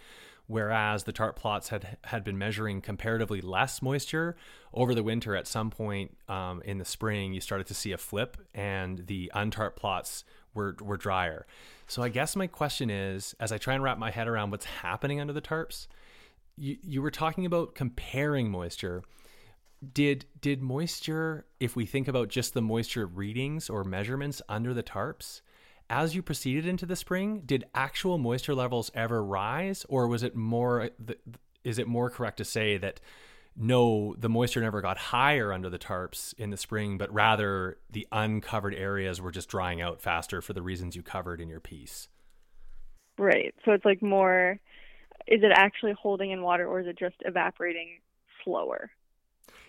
[0.51, 4.35] whereas the tarp plots had had been measuring comparatively less moisture
[4.73, 7.97] over the winter at some point um, in the spring you started to see a
[7.97, 11.45] flip and the untarp plots were were drier.
[11.87, 14.65] So i guess my question is as i try and wrap my head around what's
[14.65, 15.87] happening under the tarps
[16.57, 19.03] you, you were talking about comparing moisture.
[19.93, 24.83] Did did moisture if we think about just the moisture readings or measurements under the
[24.83, 25.41] tarps
[25.91, 30.35] as you proceeded into the spring did actual moisture levels ever rise or was it
[30.35, 30.89] more
[31.65, 33.01] is it more correct to say that
[33.57, 38.07] no the moisture never got higher under the tarps in the spring but rather the
[38.13, 42.07] uncovered areas were just drying out faster for the reasons you covered in your piece?
[43.17, 43.53] Right.
[43.65, 44.59] So it's like more
[45.27, 47.99] is it actually holding in water or is it just evaporating
[48.45, 48.89] slower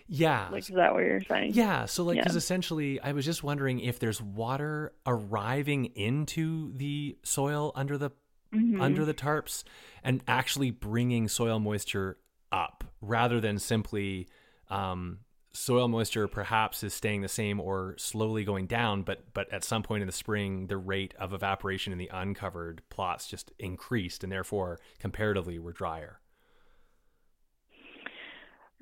[0.07, 0.49] yeah.
[0.51, 1.53] Like, is that what you're saying?
[1.53, 1.85] Yeah.
[1.85, 2.37] So, like, because yeah.
[2.37, 8.11] essentially, I was just wondering if there's water arriving into the soil under the
[8.53, 8.81] mm-hmm.
[8.81, 9.63] under the tarps
[10.03, 12.17] and actually bringing soil moisture
[12.51, 14.27] up, rather than simply
[14.69, 15.19] um,
[15.53, 19.83] soil moisture perhaps is staying the same or slowly going down, but but at some
[19.83, 24.31] point in the spring, the rate of evaporation in the uncovered plots just increased, and
[24.31, 26.19] therefore, comparatively, were drier.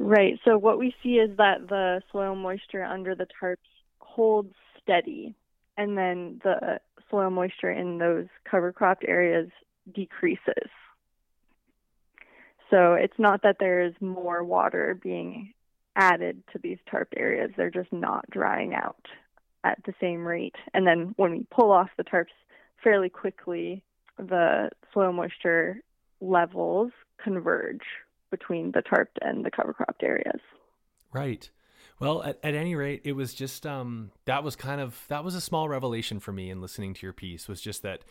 [0.03, 0.39] Right.
[0.43, 3.57] So what we see is that the soil moisture under the tarps
[3.99, 5.35] holds steady,
[5.77, 6.79] and then the
[7.11, 9.49] soil moisture in those cover cropped areas
[9.93, 10.69] decreases.
[12.71, 15.53] So it's not that there is more water being
[15.95, 19.05] added to these tarp areas, they're just not drying out
[19.63, 20.55] at the same rate.
[20.73, 22.33] And then when we pull off the tarps
[22.83, 23.83] fairly quickly,
[24.17, 25.81] the soil moisture
[26.21, 26.91] levels
[27.23, 27.81] converge
[28.31, 30.39] between the tarped and the cover cropped areas.
[31.13, 31.49] Right.
[32.01, 35.35] Well, at, at any rate, it was just um, that was kind of that was
[35.35, 37.47] a small revelation for me in listening to your piece.
[37.47, 38.03] Was just that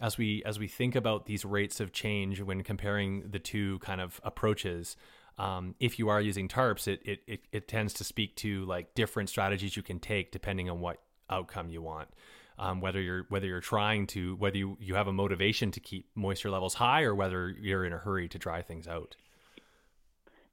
[0.00, 4.02] as we as we think about these rates of change when comparing the two kind
[4.02, 4.98] of approaches,
[5.38, 8.94] um, if you are using tarps, it, it it it tends to speak to like
[8.94, 10.98] different strategies you can take depending on what
[11.30, 12.08] outcome you want.
[12.58, 16.10] Um, whether you're whether you're trying to whether you, you have a motivation to keep
[16.14, 19.16] moisture levels high or whether you're in a hurry to dry things out.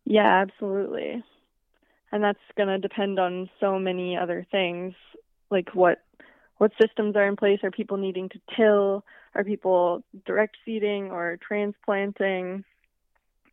[0.05, 1.23] Yeah, absolutely.
[2.11, 4.93] And that's going to depend on so many other things,
[5.49, 6.01] like what
[6.57, 7.59] what systems are in place.
[7.63, 9.03] Are people needing to till?
[9.33, 12.63] Are people direct seeding or transplanting?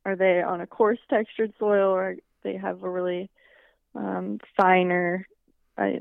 [0.05, 3.31] Are they on a coarse textured soil, or they have a really
[3.95, 5.27] um, finer?
[5.77, 6.01] Uh,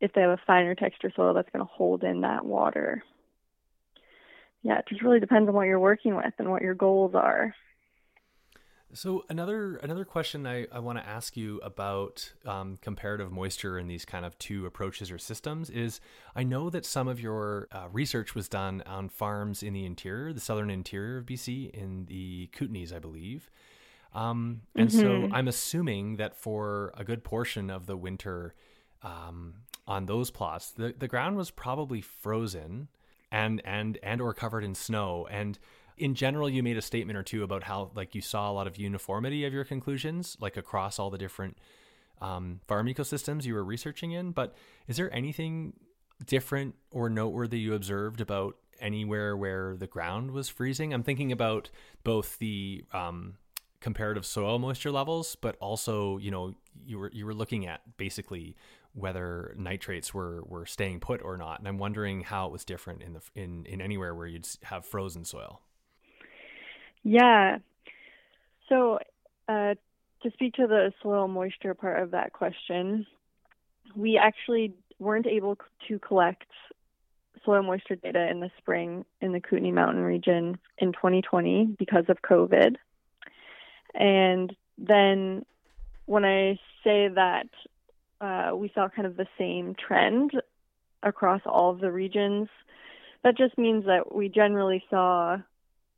[0.00, 3.02] if they have a finer texture soil, that's going to hold in that water.
[4.62, 7.54] Yeah, it just really depends on what you're working with and what your goals are.
[8.92, 13.88] So another another question I, I want to ask you about um, comparative moisture in
[13.88, 16.00] these kind of two approaches or systems is
[16.34, 20.32] I know that some of your uh, research was done on farms in the interior,
[20.32, 23.50] the southern interior of BC, in the Kootenays, I believe.
[24.14, 25.00] Um, and mm-hmm.
[25.00, 28.54] so I'm assuming that for a good portion of the winter
[29.02, 29.54] um,
[29.86, 32.88] on those plots, the, the ground was probably frozen
[33.32, 35.58] and and and or covered in snow and
[35.96, 38.66] In general, you made a statement or two about how like you saw a lot
[38.66, 41.56] of uniformity of your conclusions, like across all the different
[42.20, 44.32] um, farm ecosystems you were researching in.
[44.32, 44.54] But
[44.86, 45.74] is there anything
[46.24, 50.92] different or noteworthy you observed about anywhere where the ground was freezing?
[50.92, 51.70] I'm thinking about
[52.04, 53.36] both the um,
[53.80, 58.56] comparative soil moisture levels, but also, you know, you were you were looking at basically
[58.92, 63.02] whether nitrates were were staying put or not, and I'm wondering how it was different
[63.02, 65.62] in the in in anywhere where you'd have frozen soil.
[67.06, 67.58] Yeah.
[68.68, 68.98] So,
[69.48, 69.74] uh,
[70.24, 73.06] to speak to the soil moisture part of that question,
[73.94, 76.50] we actually weren't able to collect
[77.44, 82.22] soil moisture data in the spring in the Kootenay Mountain region in 2020 because of
[82.22, 82.74] COVID.
[83.94, 85.46] And then
[86.06, 87.46] when I say that
[88.20, 90.32] uh, we saw kind of the same trend
[91.04, 92.48] across all of the regions,
[93.22, 95.38] that just means that we generally saw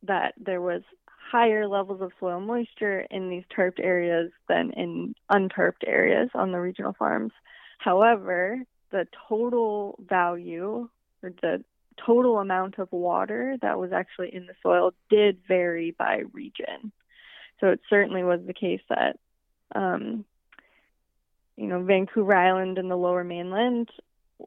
[0.03, 0.83] that there was
[1.31, 6.59] higher levels of soil moisture in these tarped areas than in untarped areas on the
[6.59, 7.33] regional farms.
[7.79, 10.89] However, the total value
[11.23, 11.63] or the
[12.05, 16.93] total amount of water that was actually in the soil did vary by region.
[17.61, 19.19] So it certainly was the case that,
[19.75, 20.25] um,
[21.57, 23.91] you know, Vancouver Island and the lower mainland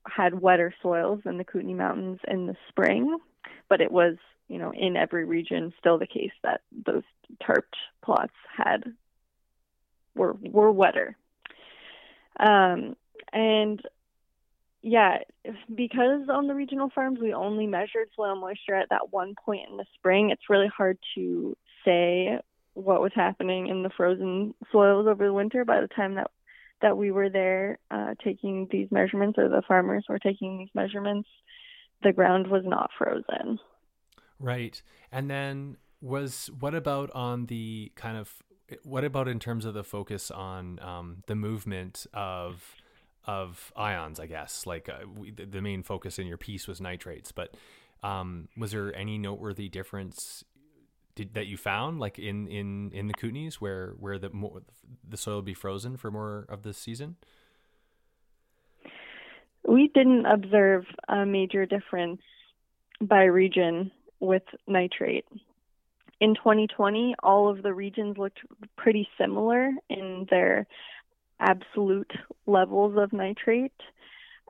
[0.07, 3.17] had wetter soils than the Kootenay Mountains in the spring,
[3.67, 4.15] but it was,
[4.51, 7.03] you know, in every region still the case that those
[7.41, 8.83] tarped plots had
[10.13, 11.15] were were wetter.
[12.37, 12.97] Um,
[13.31, 13.81] and
[14.81, 15.19] yeah,
[15.73, 19.77] because on the regional farms we only measured soil moisture at that one point in
[19.77, 22.37] the spring, it's really hard to say
[22.73, 26.29] what was happening in the frozen soils over the winter by the time that
[26.81, 31.29] that we were there uh, taking these measurements or the farmers were taking these measurements
[32.03, 33.59] the ground was not frozen
[34.41, 34.81] right.
[35.11, 38.33] And then was what about on the kind of
[38.83, 42.75] what about in terms of the focus on um, the movement of
[43.25, 44.65] of ions i guess?
[44.65, 47.55] Like uh, we, the main focus in your piece was nitrates but
[48.03, 50.43] um, was there any noteworthy difference
[51.15, 54.63] did, that you found like in in in the Kootenays where where the more
[55.07, 57.17] the soil would be frozen for more of the season?
[59.67, 62.21] We didn't observe a major difference
[62.99, 63.91] by region
[64.21, 65.25] with nitrate.
[66.21, 68.39] In 2020, all of the regions looked
[68.77, 70.67] pretty similar in their
[71.39, 72.11] absolute
[72.45, 73.73] levels of nitrate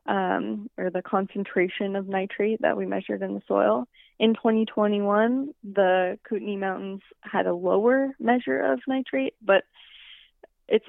[0.05, 3.87] um, or the concentration of nitrate that we measured in the soil.
[4.19, 9.63] In 2021, the Kootenay Mountains had a lower measure of nitrate, but
[10.67, 10.85] it's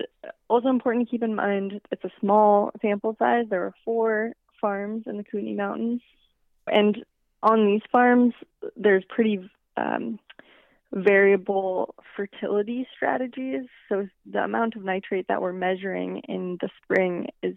[0.48, 3.46] also important to keep in mind it's a small sample size.
[3.48, 6.02] There are four farms in the Kootenay Mountains,
[6.66, 7.04] and
[7.42, 8.34] on these farms,
[8.76, 10.18] there's pretty um,
[10.92, 13.64] variable fertility strategies.
[13.88, 17.56] So the amount of nitrate that we're measuring in the spring is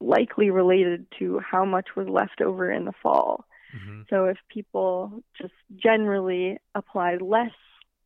[0.00, 3.44] likely related to how much was left over in the fall.
[3.76, 4.02] Mm-hmm.
[4.10, 7.52] So if people just generally applied less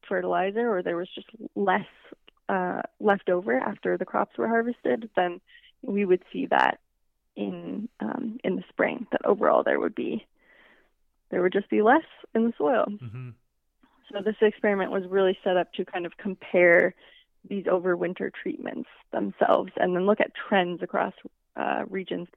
[0.09, 1.87] fertilizer or there was just less
[2.49, 5.41] uh, left over after the crops were harvested, then
[5.83, 6.79] we would see that
[7.35, 9.07] in um, in the spring.
[9.11, 10.27] That overall there would be
[11.31, 12.05] there would just be less
[12.35, 12.87] in the soil.
[12.89, 13.31] Mm-hmm.
[14.13, 16.95] So this experiment was really set up to kind of compare
[17.49, 21.13] these overwinter treatments themselves and then look at trends across
[21.57, 22.29] uh, regions.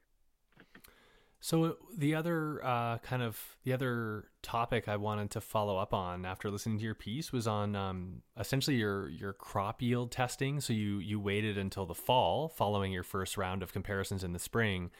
[1.42, 6.26] So the other uh, kind of the other topic I wanted to follow up on
[6.26, 10.60] after listening to your piece was on um, essentially your your crop yield testing.
[10.60, 14.38] So you you waited until the fall following your first round of comparisons in the
[14.38, 14.90] spring,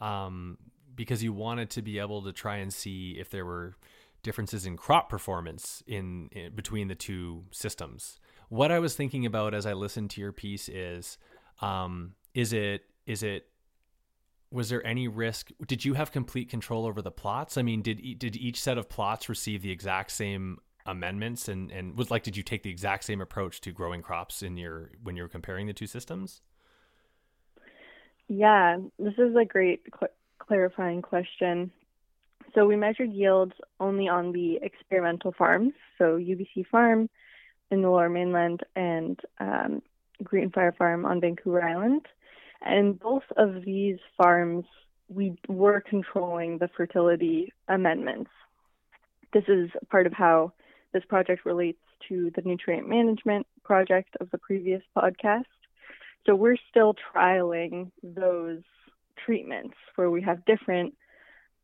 [0.00, 0.56] um,
[0.94, 3.74] because you wanted to be able to try and see if there were
[4.22, 8.18] differences in crop performance in, in between the two systems.
[8.48, 11.18] What I was thinking about as I listened to your piece is,
[11.60, 13.46] um, is it is it
[14.50, 17.56] was there any risk did you have complete control over the plots?
[17.56, 21.48] I mean did did each set of plots receive the exact same amendments?
[21.48, 24.56] And and was like did you take the exact same approach to growing crops in
[24.56, 26.42] your when you were comparing the two systems?
[28.28, 29.82] Yeah this is a great
[30.46, 31.70] clarifying question
[32.54, 37.08] so we measured yields only on the experimental farms so ubc farm
[37.70, 39.82] in the lower mainland and um,
[40.22, 42.06] greenfire farm on vancouver island
[42.64, 44.64] and both of these farms,
[45.08, 48.30] we were controlling the fertility amendments.
[49.32, 50.52] This is part of how
[50.92, 55.44] this project relates to the nutrient management project of the previous podcast.
[56.26, 58.62] So we're still trialing those
[59.24, 60.94] treatments where we have different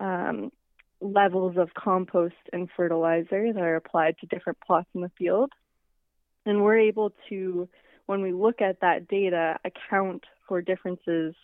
[0.00, 0.50] um,
[1.00, 5.52] levels of compost and fertilizer that are applied to different plots in the field.
[6.46, 7.68] And we're able to,
[8.06, 11.34] when we look at that data, account for differences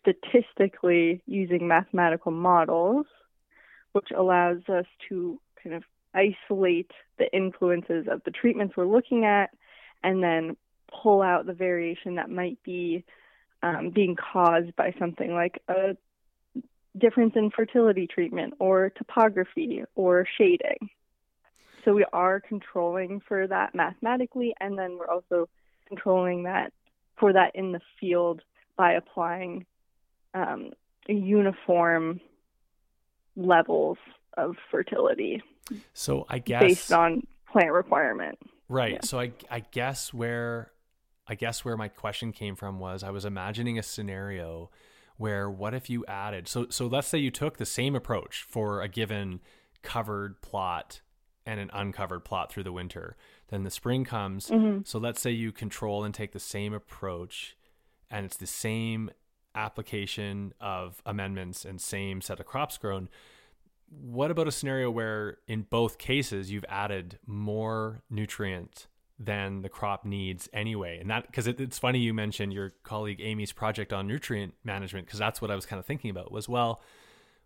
[0.00, 3.06] statistically using mathematical models,
[3.92, 5.82] which allows us to kind of
[6.14, 9.50] isolate the influences of the treatments we're looking at
[10.02, 10.56] and then
[11.02, 13.04] pull out the variation that might be
[13.66, 15.96] um, being caused by something like a
[16.96, 20.90] difference in fertility treatment or topography or shading.
[21.84, 25.48] So we are controlling for that mathematically, and then we're also
[25.88, 26.72] controlling that
[27.18, 28.42] for that in the field
[28.76, 29.66] by applying
[30.34, 30.70] um,
[31.08, 32.20] uniform
[33.36, 33.98] levels
[34.36, 35.42] of fertility.
[35.92, 38.38] So I guess based on plant requirement.
[38.68, 38.92] Right.
[38.92, 39.00] Yeah.
[39.04, 40.70] So I I guess where
[41.28, 44.70] I guess where my question came from was I was imagining a scenario
[45.16, 48.82] where what if you added so so let's say you took the same approach for
[48.82, 49.40] a given
[49.82, 51.00] covered plot
[51.46, 53.16] and an uncovered plot through the winter.
[53.48, 54.48] Then the spring comes.
[54.48, 54.80] Mm-hmm.
[54.84, 57.56] So let's say you control and take the same approach
[58.10, 59.10] and it's the same
[59.54, 63.08] application of amendments and same set of crops grown.
[63.88, 68.88] What about a scenario where in both cases you've added more nutrient
[69.18, 70.98] than the crop needs anyway?
[71.00, 75.06] And that because it, it's funny you mentioned your colleague Amy's project on nutrient management
[75.06, 76.80] because that's what I was kind of thinking about was well,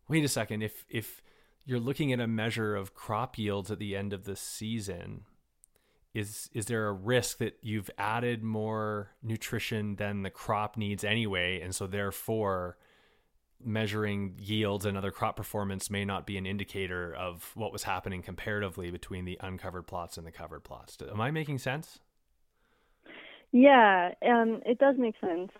[0.08, 1.22] wait a second if if
[1.64, 5.22] you're looking at a measure of crop yields at the end of the season
[6.12, 11.60] is is there a risk that you've added more nutrition than the crop needs anyway
[11.60, 12.76] and so therefore
[13.62, 18.22] measuring yields and other crop performance may not be an indicator of what was happening
[18.22, 22.00] comparatively between the uncovered plots and the covered plots am i making sense
[23.52, 25.50] Yeah, um, it does make sense.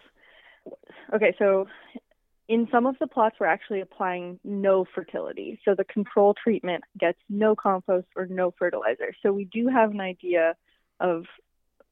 [1.15, 1.67] Okay, so
[2.49, 5.61] in some of the plots, we're actually applying no fertility.
[5.65, 9.13] So the control treatment gets no compost or no fertilizer.
[9.23, 10.55] So we do have an idea
[11.01, 11.25] of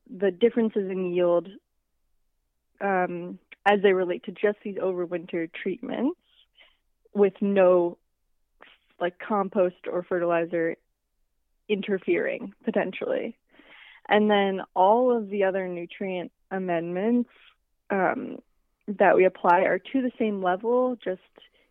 [0.08, 1.48] the differences in yield
[2.80, 6.18] um, as they relate to just these overwinter treatments
[7.14, 7.98] with no
[9.00, 10.76] like compost or fertilizer
[11.68, 13.36] interfering potentially.
[14.08, 17.30] And then all of the other nutrient amendments
[17.90, 18.38] um,
[18.86, 21.20] that we apply are to the same level, just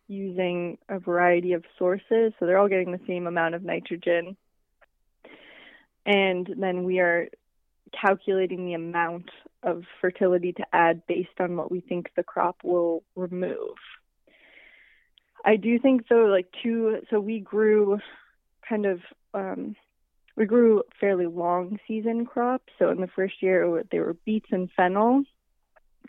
[0.08, 2.34] using a variety of sources.
[2.40, 4.38] So they're all getting the same amount of nitrogen.
[6.06, 7.28] And then we are
[8.00, 9.30] calculating the amount
[9.64, 13.78] of fertility to add based on what we think the crop will remove.
[15.44, 18.00] I do think though, like two, so we grew
[18.68, 19.02] kind of,
[19.34, 19.76] um,
[20.36, 22.72] we grew fairly long season crops.
[22.78, 25.24] So in the first year, they were beets and fennel,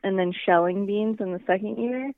[0.02, 2.12] and then shelling beans in the second year.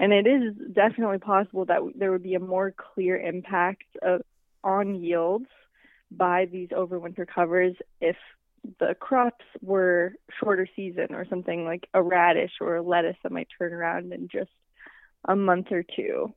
[0.00, 4.22] And it is definitely possible that there would be a more clear impact of,
[4.62, 5.46] on yields
[6.10, 8.16] by these overwinter covers if
[8.78, 13.48] the crops were shorter season or something like a radish or a lettuce that might
[13.58, 14.50] turn around in just
[15.26, 16.32] a month or two,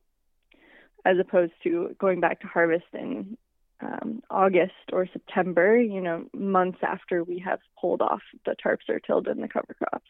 [1.05, 3.37] as opposed to going back to harvest in
[3.81, 8.99] um, August or September, you know, months after we have pulled off the tarps or
[8.99, 10.05] tilled in the cover crops.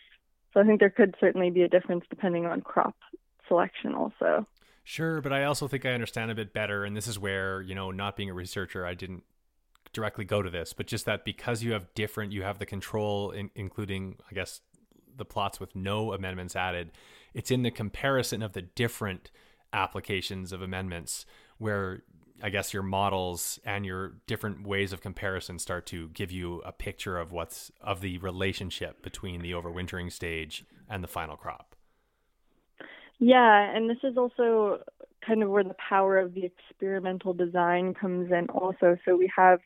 [0.53, 2.95] So I think there could certainly be a difference depending on crop
[3.47, 4.45] selection also.
[4.83, 6.83] Sure, but I also think I understand a bit better.
[6.83, 9.23] And this is where, you know, not being a researcher, I didn't
[9.93, 13.31] directly go to this, but just that because you have different, you have the control,
[13.31, 14.61] in, including, I guess,
[15.15, 16.91] the plots with no amendments added.
[17.33, 19.31] It's in the comparison of the different
[19.73, 21.25] applications of amendments
[21.57, 22.03] where
[22.43, 26.71] I guess your models and your different ways of comparison start to give you a
[26.71, 31.75] picture of what's of the relationship between the overwintering stage and the final crop.
[33.19, 34.79] Yeah, and this is also
[35.25, 38.97] kind of where the power of the experimental design comes in also.
[39.05, 39.59] So we have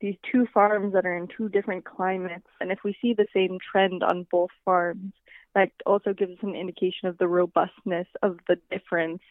[0.00, 3.58] these two farms that are in two different climates, and if we see the same
[3.70, 5.12] trend on both farms,
[5.54, 9.22] that also gives us an indication of the robustness of the difference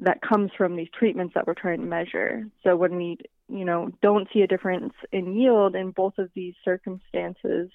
[0.00, 2.46] that comes from these treatments that we're trying to measure.
[2.64, 3.18] So when we,
[3.48, 7.70] you know, don't see a difference in yield in both of these circumstances,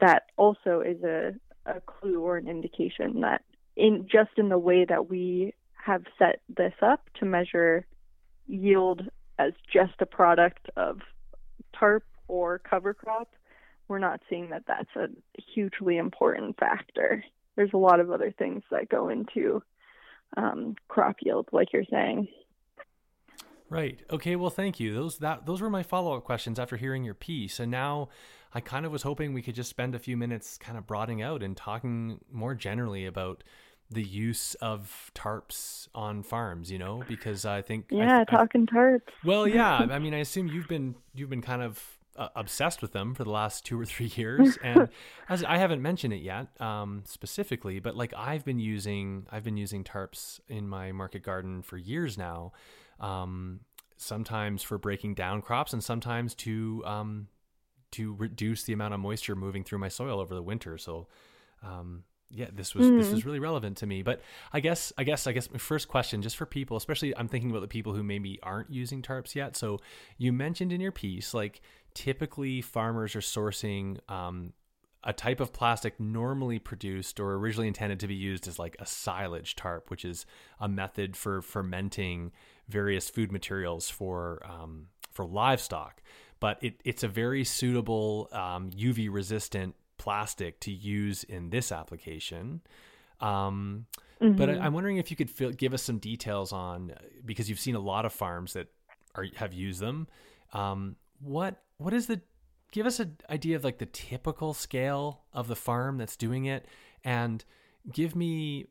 [0.00, 1.34] that also is a,
[1.66, 3.42] a clue or an indication that
[3.76, 7.86] in just in the way that we have set this up to measure
[8.46, 9.02] yield
[9.38, 11.00] as just a product of
[11.80, 13.34] tarp or cover crop,
[13.88, 15.08] we're not seeing that that's a
[15.52, 17.24] hugely important factor.
[17.56, 19.62] There's a lot of other things that go into
[20.36, 22.28] um, crop yield, like you're saying.
[23.68, 24.00] Right.
[24.10, 24.36] Okay.
[24.36, 24.94] Well, thank you.
[24.94, 28.08] Those that those were my follow up questions after hearing your piece, and now
[28.52, 31.22] I kind of was hoping we could just spend a few minutes kind of broadening
[31.22, 33.44] out and talking more generally about
[33.90, 36.70] the use of tarps on farms.
[36.70, 39.02] You know, because I think Yeah, I- talking tarps.
[39.24, 39.78] well, yeah.
[39.90, 43.24] I mean, I assume you've been you've been kind of uh, obsessed with them for
[43.24, 44.88] the last two or three years, and
[45.28, 49.56] as I haven't mentioned it yet um, specifically, but like I've been using I've been
[49.56, 52.52] using tarps in my market garden for years now.
[52.98, 53.60] Um,
[53.96, 57.28] sometimes for breaking down crops, and sometimes to um,
[57.92, 60.78] to reduce the amount of moisture moving through my soil over the winter.
[60.78, 61.08] So.
[61.62, 63.12] Um, yeah, this was this Mm.
[63.12, 64.02] was really relevant to me.
[64.02, 64.22] But
[64.52, 67.50] I guess I guess I guess my first question, just for people, especially I'm thinking
[67.50, 69.56] about the people who maybe aren't using tarps yet.
[69.56, 69.78] So
[70.18, 71.60] you mentioned in your piece, like
[71.94, 74.52] typically farmers are sourcing um,
[75.02, 78.86] a type of plastic normally produced or originally intended to be used as like a
[78.86, 80.26] silage tarp, which is
[80.60, 82.30] a method for fermenting
[82.68, 86.02] various food materials for um, for livestock.
[86.38, 92.62] But it, it's a very suitable um, UV resistant plastic to use in this application.
[93.20, 93.86] Um,
[94.20, 94.54] But I.
[94.54, 96.92] I'm wondering if you could fill, give us some details on
[97.24, 98.68] because you've seen a lot of farms that
[99.14, 100.08] are have used them.
[100.52, 102.20] Um, what what is the
[102.72, 106.66] give us an idea of like the typical scale of the farm that's doing it,
[107.04, 107.44] and
[107.92, 108.66] give me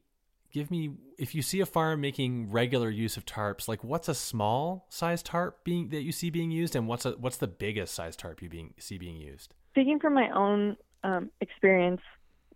[0.52, 4.16] give me if you see a farm making regular use of tarps, like what's a
[4.16, 7.94] small size tarp being that you see being used, and what's a what's the biggest
[7.94, 9.54] size tarp you being see being used?
[9.74, 12.02] Speaking from my own um, experience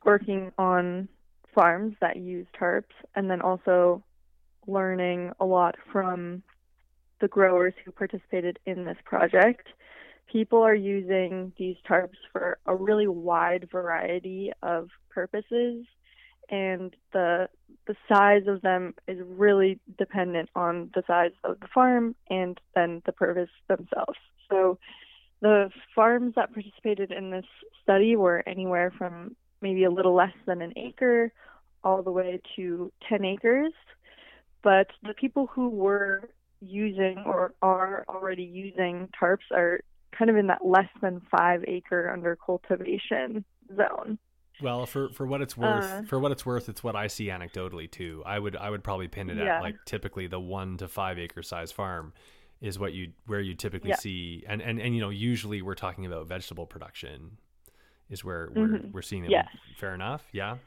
[0.06, 1.08] working on
[1.54, 2.84] farms that use tarps,
[3.16, 4.04] and then also
[4.68, 6.42] learning a lot from
[7.22, 9.68] the growers who participated in this project,
[10.32, 15.86] people are using these tarps for a really wide variety of purposes,
[16.50, 17.48] and the
[17.88, 23.02] the size of them is really dependent on the size of the farm and then
[23.06, 24.18] the purpose themselves.
[24.50, 24.78] So
[25.44, 27.46] the farms that participated in this
[27.84, 31.32] study were anywhere from maybe a little less than an acre
[31.84, 33.74] all the way to 10 acres.
[34.64, 36.30] But the people who were
[36.62, 39.82] using or are already using tarps are
[40.18, 43.44] kind of in that less than five acre under cultivation
[43.76, 44.18] zone.
[44.62, 47.28] Well, for for what it's worth, Uh, for what it's worth, it's what I see
[47.28, 48.24] anecdotally too.
[48.26, 49.58] I would I would probably pin it Yeah.
[49.58, 52.14] at like typically the one to five acre size farm
[52.64, 53.98] is what you where you typically Yeah.
[53.98, 57.38] see, and and and you know usually we're talking about vegetable production
[58.10, 58.92] is where we're Mhm.
[58.94, 59.32] we're seeing it.
[59.32, 59.48] Yes.
[59.78, 60.28] Fair enough.
[60.32, 60.58] Yeah.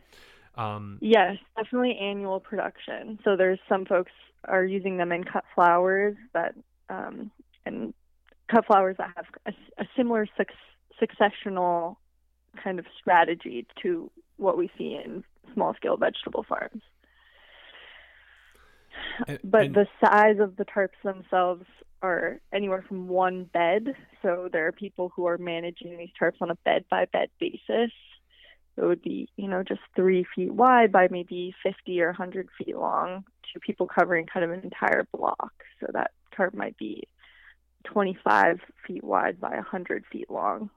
[0.57, 3.19] Um, Yes, definitely annual production.
[3.25, 4.13] So there's some folks
[4.45, 6.55] are using them in cut flowers that
[6.91, 7.31] um,
[7.65, 7.95] and
[8.49, 10.53] cut flowers that have a, a similar suc-
[11.01, 11.97] successional
[12.63, 15.25] kind of strategy to what we see in
[15.55, 16.83] small scale vegetable farms.
[19.27, 21.67] And- but and- the size of the tarps themselves
[22.03, 23.95] are anywhere from one bed.
[24.23, 27.93] So there are people who are managing these tarps on a bed by bed basis.
[28.77, 32.77] It would be, you know, just three feet wide by maybe 50 or 100 feet
[32.77, 35.53] long to people covering kind of an entire block.
[35.81, 37.05] So that tarp might be
[37.85, 40.71] 25 feet wide by 100 feet long.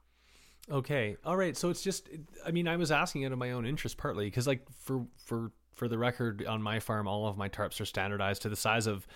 [0.70, 1.16] Okay.
[1.24, 1.56] All right.
[1.56, 2.08] So it's just
[2.46, 5.52] I mean, I was asking out of my own interest partly because like for for
[5.74, 8.86] for the record on my farm all of my tarps are standardized to the size
[8.86, 9.06] of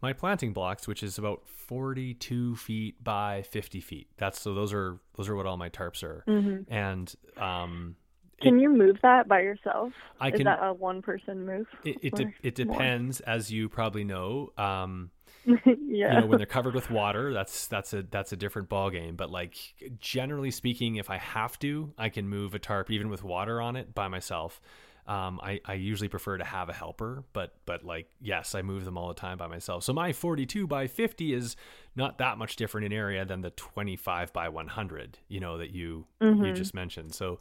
[0.00, 4.08] my planting blocks, which is about 42 feet by 50 feet.
[4.16, 6.24] That's so those are those are what all my tarps are.
[6.28, 6.64] Mhm.
[6.68, 7.96] And um
[8.40, 9.92] Can you move that by yourself?
[10.20, 11.66] I Is can- that a one person move?
[11.84, 12.76] it it, de- it more?
[12.76, 14.52] depends as you probably know.
[14.56, 15.10] Um
[15.44, 16.14] yeah.
[16.14, 19.14] you know when they're covered with water that's that's a that's a different ball game
[19.16, 19.56] but like
[19.98, 23.74] generally speaking if i have to i can move a tarp even with water on
[23.76, 24.60] it by myself
[25.08, 28.84] um, I, I usually prefer to have a helper but but like yes i move
[28.84, 31.56] them all the time by myself so my 42 by 50 is
[31.96, 36.06] not that much different in area than the 25 by 100 you know that you
[36.20, 36.54] you Mhm.
[36.54, 37.40] just mentioned so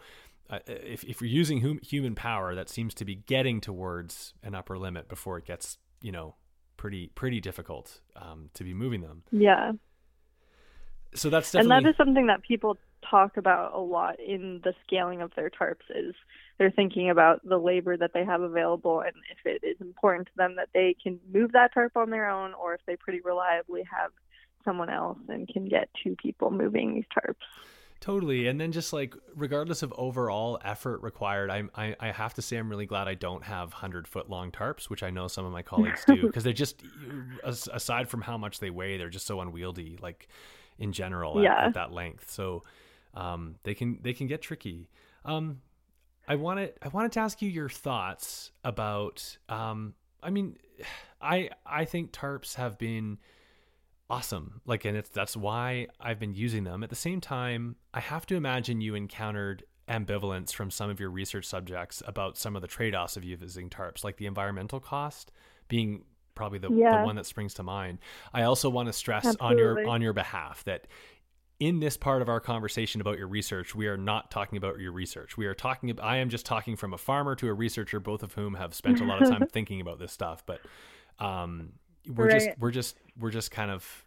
[0.50, 4.56] uh, if, if you're using hum, human power that seems to be getting towards an
[4.56, 6.36] upper limit before it gets you know
[6.78, 9.24] pretty pretty difficult um, to be moving them.
[9.32, 9.74] Yeah.
[11.14, 12.78] So that's and that is something that people
[13.10, 16.14] talk about a lot in the scaling of their tarps is
[16.58, 20.34] they're thinking about the labor that they have available and if it is important to
[20.36, 23.84] them that they can move that tarp on their own or if they pretty reliably
[23.84, 24.12] have
[24.66, 27.36] someone else and can get two people moving these tarps.
[28.02, 28.48] totally.
[28.48, 32.58] And then just like regardless of overall effort required, I'm, I I have to say
[32.58, 35.52] I'm really glad I don't have hundred foot long tarps, which I know some of
[35.54, 36.84] my colleagues do, because they're just
[37.44, 39.98] uh, aside from how much they weigh, they're just so unwieldy.
[40.02, 40.28] Like
[40.80, 41.66] in general, at, Yeah.
[41.68, 42.64] at that length, so
[43.14, 44.90] um, they can they can get tricky.
[45.26, 45.62] Um,
[46.28, 49.38] I wanted I wanted to ask you your thoughts about.
[49.50, 50.58] Um, I mean,
[51.22, 53.18] I I think tarps have been
[54.10, 54.62] awesome.
[54.66, 56.84] Like, and it's that's why I've been using them.
[56.84, 61.10] At the same time, I have to imagine you encountered ambivalence from some of your
[61.10, 65.32] research subjects about some of the trade-offs of using tarps, like the environmental cost
[65.70, 66.04] being
[66.38, 67.00] probably the, Yeah.
[67.00, 67.98] the one that springs to mind.
[68.34, 70.88] I also want to stress on your on your behalf that
[71.60, 74.92] in this part of our conversation about your research, we are not talking about your
[74.92, 75.38] research.
[75.38, 78.22] We are talking about, I am just talking from a farmer to a researcher, both
[78.22, 80.44] of whom have spent a lot of time thinking about this stuff.
[80.46, 80.62] But
[81.18, 81.74] um,
[82.08, 84.06] we're just, we're just, we're just kind of,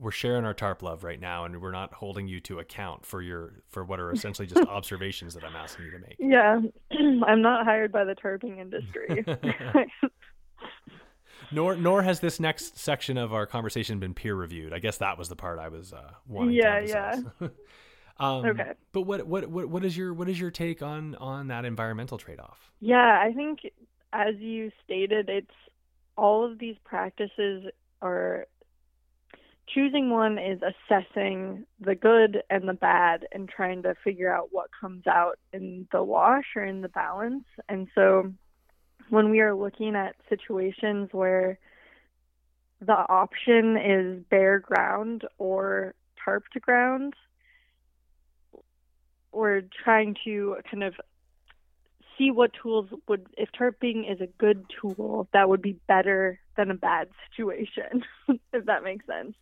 [0.00, 3.22] we're sharing our tarp love right now, and we're not holding you to account for
[3.22, 6.16] your, for what are essentially just observations that I'm asking you to make.
[6.18, 6.58] Yeah,
[7.24, 9.24] I'm not hired by the tarping industry.
[11.50, 14.72] Nor, nor has this next section of our conversation been peer reviewed.
[14.72, 17.20] I guess that was the part I was uh, wanting Yeah, to yeah.
[18.18, 18.72] um, Okay.
[18.92, 22.18] But what, what, what, what is your, what is your take on, on that environmental
[22.18, 22.72] trade-off?
[22.80, 23.60] Yeah, I think
[24.12, 25.50] as you stated, it's
[26.16, 27.64] all of these practices
[28.00, 28.46] are
[29.66, 34.68] choosing one is assessing the good and the bad and trying to figure out what
[34.78, 37.44] comes out in the wash or in the balance.
[37.68, 38.32] And so
[39.10, 41.58] when we are looking at situations where
[42.80, 45.94] the option is bare ground or
[46.26, 47.14] tarped ground,
[49.32, 50.94] we're trying to kind of
[52.16, 56.70] see what tools would if tarping is a good tool that would be better than
[56.70, 58.04] a bad situation
[58.52, 59.34] if that makes sense.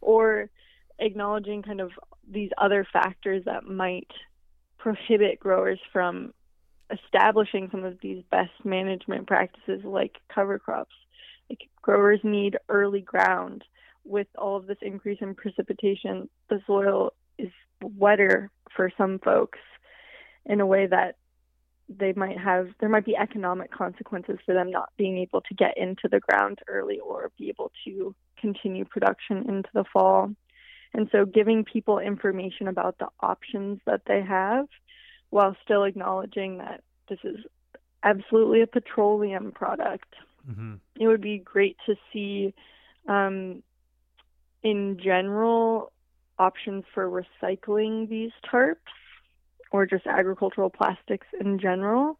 [0.00, 0.50] Or
[0.98, 1.92] acknowledging kind of
[2.28, 4.10] these other factors that might
[4.78, 6.32] prohibit growers from
[6.90, 10.94] establishing some of these best management practices like cover crops.
[11.50, 13.64] Like growers need early ground.
[14.04, 17.50] With all of this increase in precipitation the soil is
[17.82, 19.58] wetter for some folks
[20.44, 21.16] in a way that
[21.88, 25.76] they might have there might be economic consequences for them not being able to get
[25.76, 30.30] into the ground early or be able to continue production into the fall.
[30.94, 34.66] And so giving people information about the options that they have
[35.30, 37.36] while still acknowledging that this is
[38.02, 40.14] absolutely a petroleum product.
[40.48, 40.74] Mm-hmm.
[41.00, 42.54] it would be great to see
[43.08, 43.64] um,
[44.62, 45.90] in general
[46.38, 48.76] options for recycling these tarps
[49.72, 52.16] or just agricultural plastics in general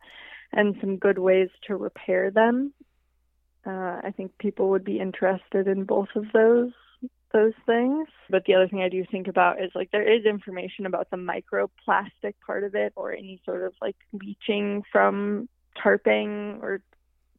[0.52, 2.72] and some good ways to repair them.
[3.64, 6.72] Uh, i think people would be interested in both of those
[7.36, 10.86] those things but the other thing i do think about is like there is information
[10.86, 15.46] about the microplastic part of it or any sort of like leaching from
[15.84, 16.80] tarping or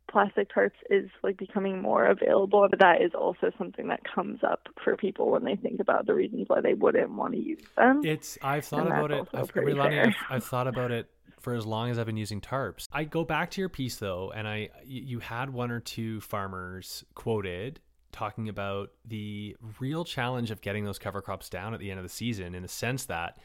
[0.10, 4.68] plastic tarps is like becoming more available but that is also something that comes up
[4.84, 8.02] for people when they think about the reasons why they wouldn't want to use them
[8.06, 9.28] It's I've thought about it.
[9.34, 10.08] I've, Raelani.
[10.08, 12.88] I've, I've thought about it for as long as I've been using tarps.
[12.92, 17.04] I go back to your piece though, and I you had one or two farmers
[17.16, 17.82] quoted
[18.12, 22.04] talking about the real challenge of getting those cover crops down at the end of
[22.06, 23.38] the season in the sense that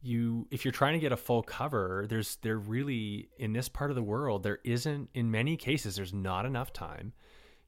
[0.00, 3.90] you if you're trying to get a full cover there's there really in this part
[3.90, 7.12] of the world there isn't in many cases there's not enough time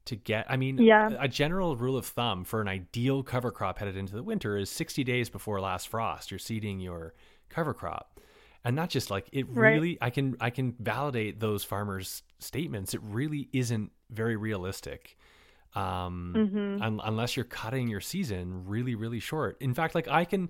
[0.05, 1.09] to get i mean Yeah.
[1.19, 4.69] a general rule of thumb for an ideal cover crop headed into the winter is
[4.69, 7.13] 60 days before last frost you're seeding your
[7.49, 8.19] cover crop
[8.63, 9.73] and not just like it Right.
[9.73, 15.17] really i can i can validate those farmers statements it really isn't very realistic
[15.75, 16.81] um Mhm.
[16.81, 19.57] un- unless you're cutting your season really really short.
[19.61, 20.49] In fact like i can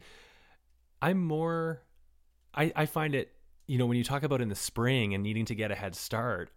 [1.02, 1.82] i'm more
[2.56, 3.34] i i find it
[3.68, 5.96] you know when you talk about in the spring and needing to get a head
[5.96, 6.50] start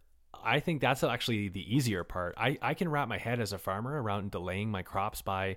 [0.43, 2.35] i think that's actually the easier part.
[2.37, 5.57] I i can wrap my head as a farmer around delaying my crops by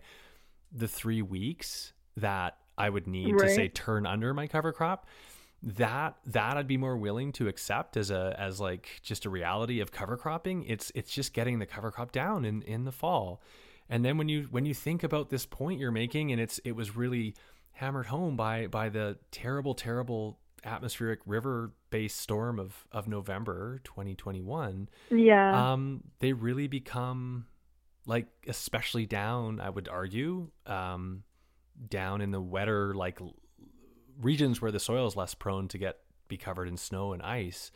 [0.71, 5.07] the three weeks that i would need to say turn under my cover crop
[5.63, 9.79] that that I'd be more willing to accept as a as like just a reality
[9.79, 10.63] of cover cropping.
[10.65, 13.41] It's it's just getting the cover crop down in in the fall.
[13.89, 16.73] And then when you when you think about this point you're making and it's it
[16.73, 17.35] was really
[17.71, 24.89] hammered home by by the terrible terrible atmospheric river based storm of of November 2021.
[25.09, 25.71] Yeah.
[25.71, 27.47] Um they really become
[28.05, 31.23] like especially down I would argue um
[31.89, 33.19] down in the wetter like
[34.21, 37.71] regions where the soil is less prone to get be covered in snow and ice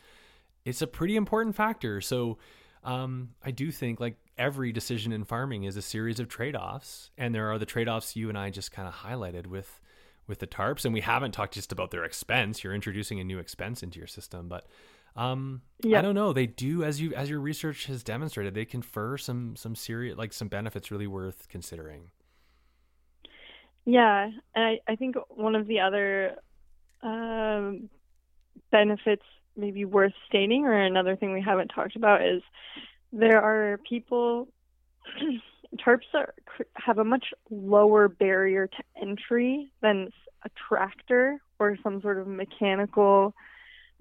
[0.64, 2.00] it's a pretty important factor.
[2.00, 2.38] So
[2.84, 7.34] um, i do think like every decision in farming is a series of trade-offs and
[7.34, 9.80] there are the trade-offs you and i just kind of highlighted with
[10.26, 12.62] with the tarps and we haven't talked just about their expense.
[12.62, 14.66] You're introducing a new expense into your system but
[15.14, 16.32] um i don't know.
[16.32, 20.32] They do as you as your research has demonstrated they confer some some serious like
[20.32, 22.10] some benefits really worth considering
[23.84, 26.36] Yeah, and I, I think one of the other
[27.02, 27.88] um,
[28.70, 29.24] benefits,
[29.56, 32.42] maybe worth stating, or another thing we haven't talked about, is
[33.12, 34.48] there are people
[35.76, 36.34] tarps are,
[36.74, 40.08] have a much lower barrier to entry than
[40.44, 43.34] a tractor or some sort of mechanical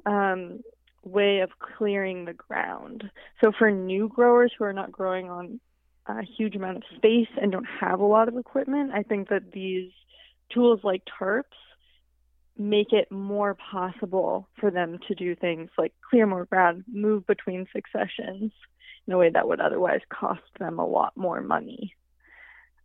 [0.05, 0.61] um,
[1.03, 3.09] way of clearing the ground.
[3.41, 5.59] So for new growers who are not growing on
[6.08, 9.52] a huge amount of space and don't have a lot of equipment, I think that
[9.52, 9.91] these
[10.54, 11.43] tools like tarps
[12.58, 17.68] make it more possible for them to do things like clear more ground, move between
[17.74, 18.52] successions
[19.08, 21.95] in a way that would otherwise cost them a lot more money.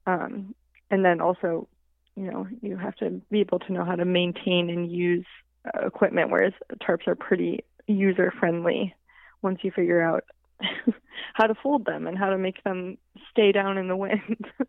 [0.07, 0.55] Um,
[0.91, 1.69] and then also,
[2.14, 5.27] you know, you have to be able to know how to maintain and use
[5.67, 8.95] uh, equipment, whereas tarps are pretty user friendly
[9.43, 10.25] once you figure out
[11.34, 12.98] how to fold them and how to make them
[13.30, 14.46] stay down in the wind.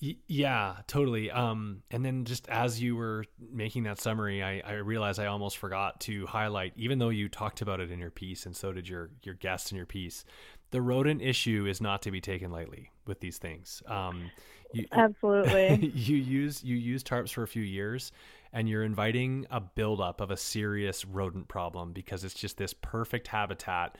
[0.00, 1.30] yeah, totally.
[1.30, 5.58] Um, and then just as you were making that summary, I, I realized I almost
[5.58, 8.88] forgot to highlight, even though you talked about it in your piece, and so did
[8.88, 10.24] your your guests in your piece,
[10.70, 13.82] the rodent issue is not to be taken lightly with these things.
[13.86, 14.30] Um,
[14.72, 15.90] you, Absolutely.
[15.94, 18.12] you use you use tarps for a few years,
[18.52, 23.26] and you're inviting a buildup of a serious rodent problem because it's just this perfect
[23.26, 23.96] habitat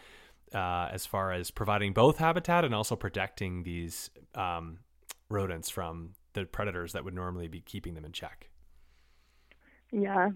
[0.55, 4.79] uh, as far as providing both habitat and also protecting these um,
[5.29, 8.49] rodents from the predators that would normally be keeping them in check.
[9.91, 10.31] Yeah,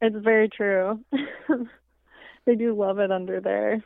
[0.00, 1.00] it's very true.
[2.46, 3.82] they do love it under there.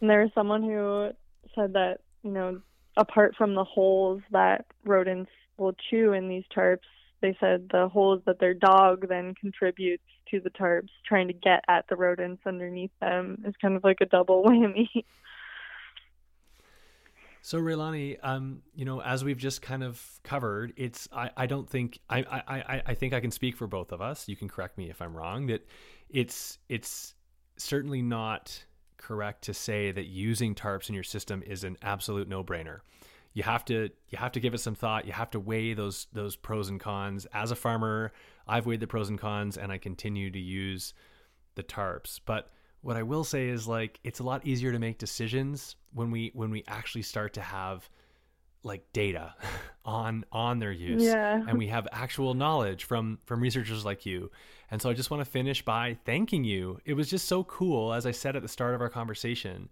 [0.00, 1.10] And there was someone who
[1.54, 2.60] said that, you know,
[2.96, 6.78] apart from the holes that rodents will chew in these tarps,
[7.20, 11.64] they said the holes that their dog then contributes to the tarps, trying to get
[11.68, 14.88] at the rodents underneath them, is kind of like a double whammy.
[17.42, 21.68] So Raelani, um, you know, as we've just kind of covered, it's I, I don't
[21.68, 24.28] think I, I, I think I can speak for both of us.
[24.28, 25.66] You can correct me if I'm wrong, that
[26.08, 27.14] it's it's
[27.58, 28.64] certainly not
[28.96, 32.80] correct to say that using tarps in your system is an absolute no brainer
[33.34, 35.06] you have to you have to give it some thought.
[35.06, 37.26] You have to weigh those those pros and cons.
[37.34, 38.12] As a farmer,
[38.46, 40.94] I've weighed the pros and cons, and I continue to use
[41.56, 42.20] the tarps.
[42.24, 42.48] But
[42.80, 46.30] what I will say is like it's a lot easier to make decisions when we
[46.34, 47.88] when we actually start to have
[48.62, 49.34] like data
[49.84, 51.42] on on their use yeah.
[51.46, 54.30] and we have actual knowledge from from researchers like you
[54.70, 57.92] and so i just want to finish by thanking you it was just so cool
[57.92, 59.68] as i said at the start of our conversation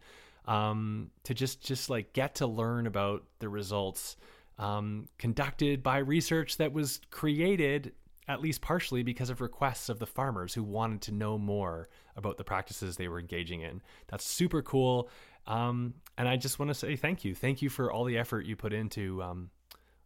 [0.46, 4.16] um, to just just like get to learn about the results
[4.58, 7.92] um, conducted by research that was created
[8.28, 12.36] at least partially because of requests of the farmers who wanted to know more about
[12.36, 13.82] the practices they were engaging in.
[14.08, 15.10] That's super cool.
[15.46, 17.34] Um, and I just want to say thank you.
[17.34, 19.50] Thank you for all the effort you put into um,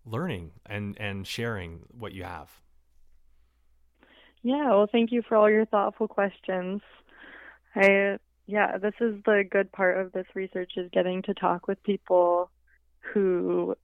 [0.06, 2.50] learning and, and sharing what you have.
[4.42, 6.80] Yeah, well, thank you for all your thoughtful questions.
[7.74, 11.82] I yeah, this is the good part of this research is getting to talk with
[11.82, 12.50] people
[13.12, 13.74] who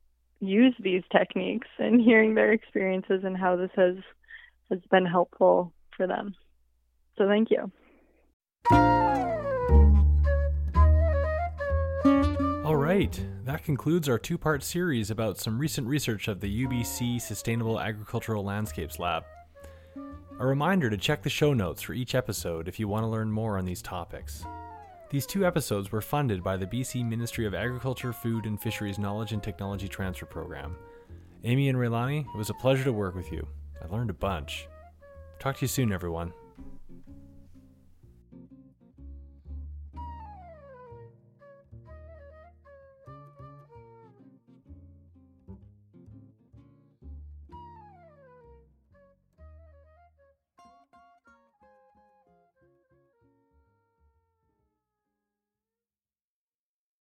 [0.40, 3.96] use these techniques and hearing their experiences and how this has
[4.70, 6.34] has been helpful for them.
[7.18, 7.70] So thank you.
[12.64, 17.20] All right, that concludes our two part series about some recent research of the UBC
[17.20, 19.24] Sustainable Agricultural Landscapes Lab.
[20.40, 23.30] A reminder to check the show notes for each episode if you want to learn
[23.30, 24.44] more on these topics.
[25.10, 29.32] These two episodes were funded by the BC Ministry of Agriculture, Food and Fisheries Knowledge
[29.32, 30.76] and Technology Transfer Program.
[31.44, 33.46] Amy and Raelani, it was a pleasure to work with you.
[33.82, 34.66] I learned a bunch.
[35.38, 36.32] Talk to you soon, everyone.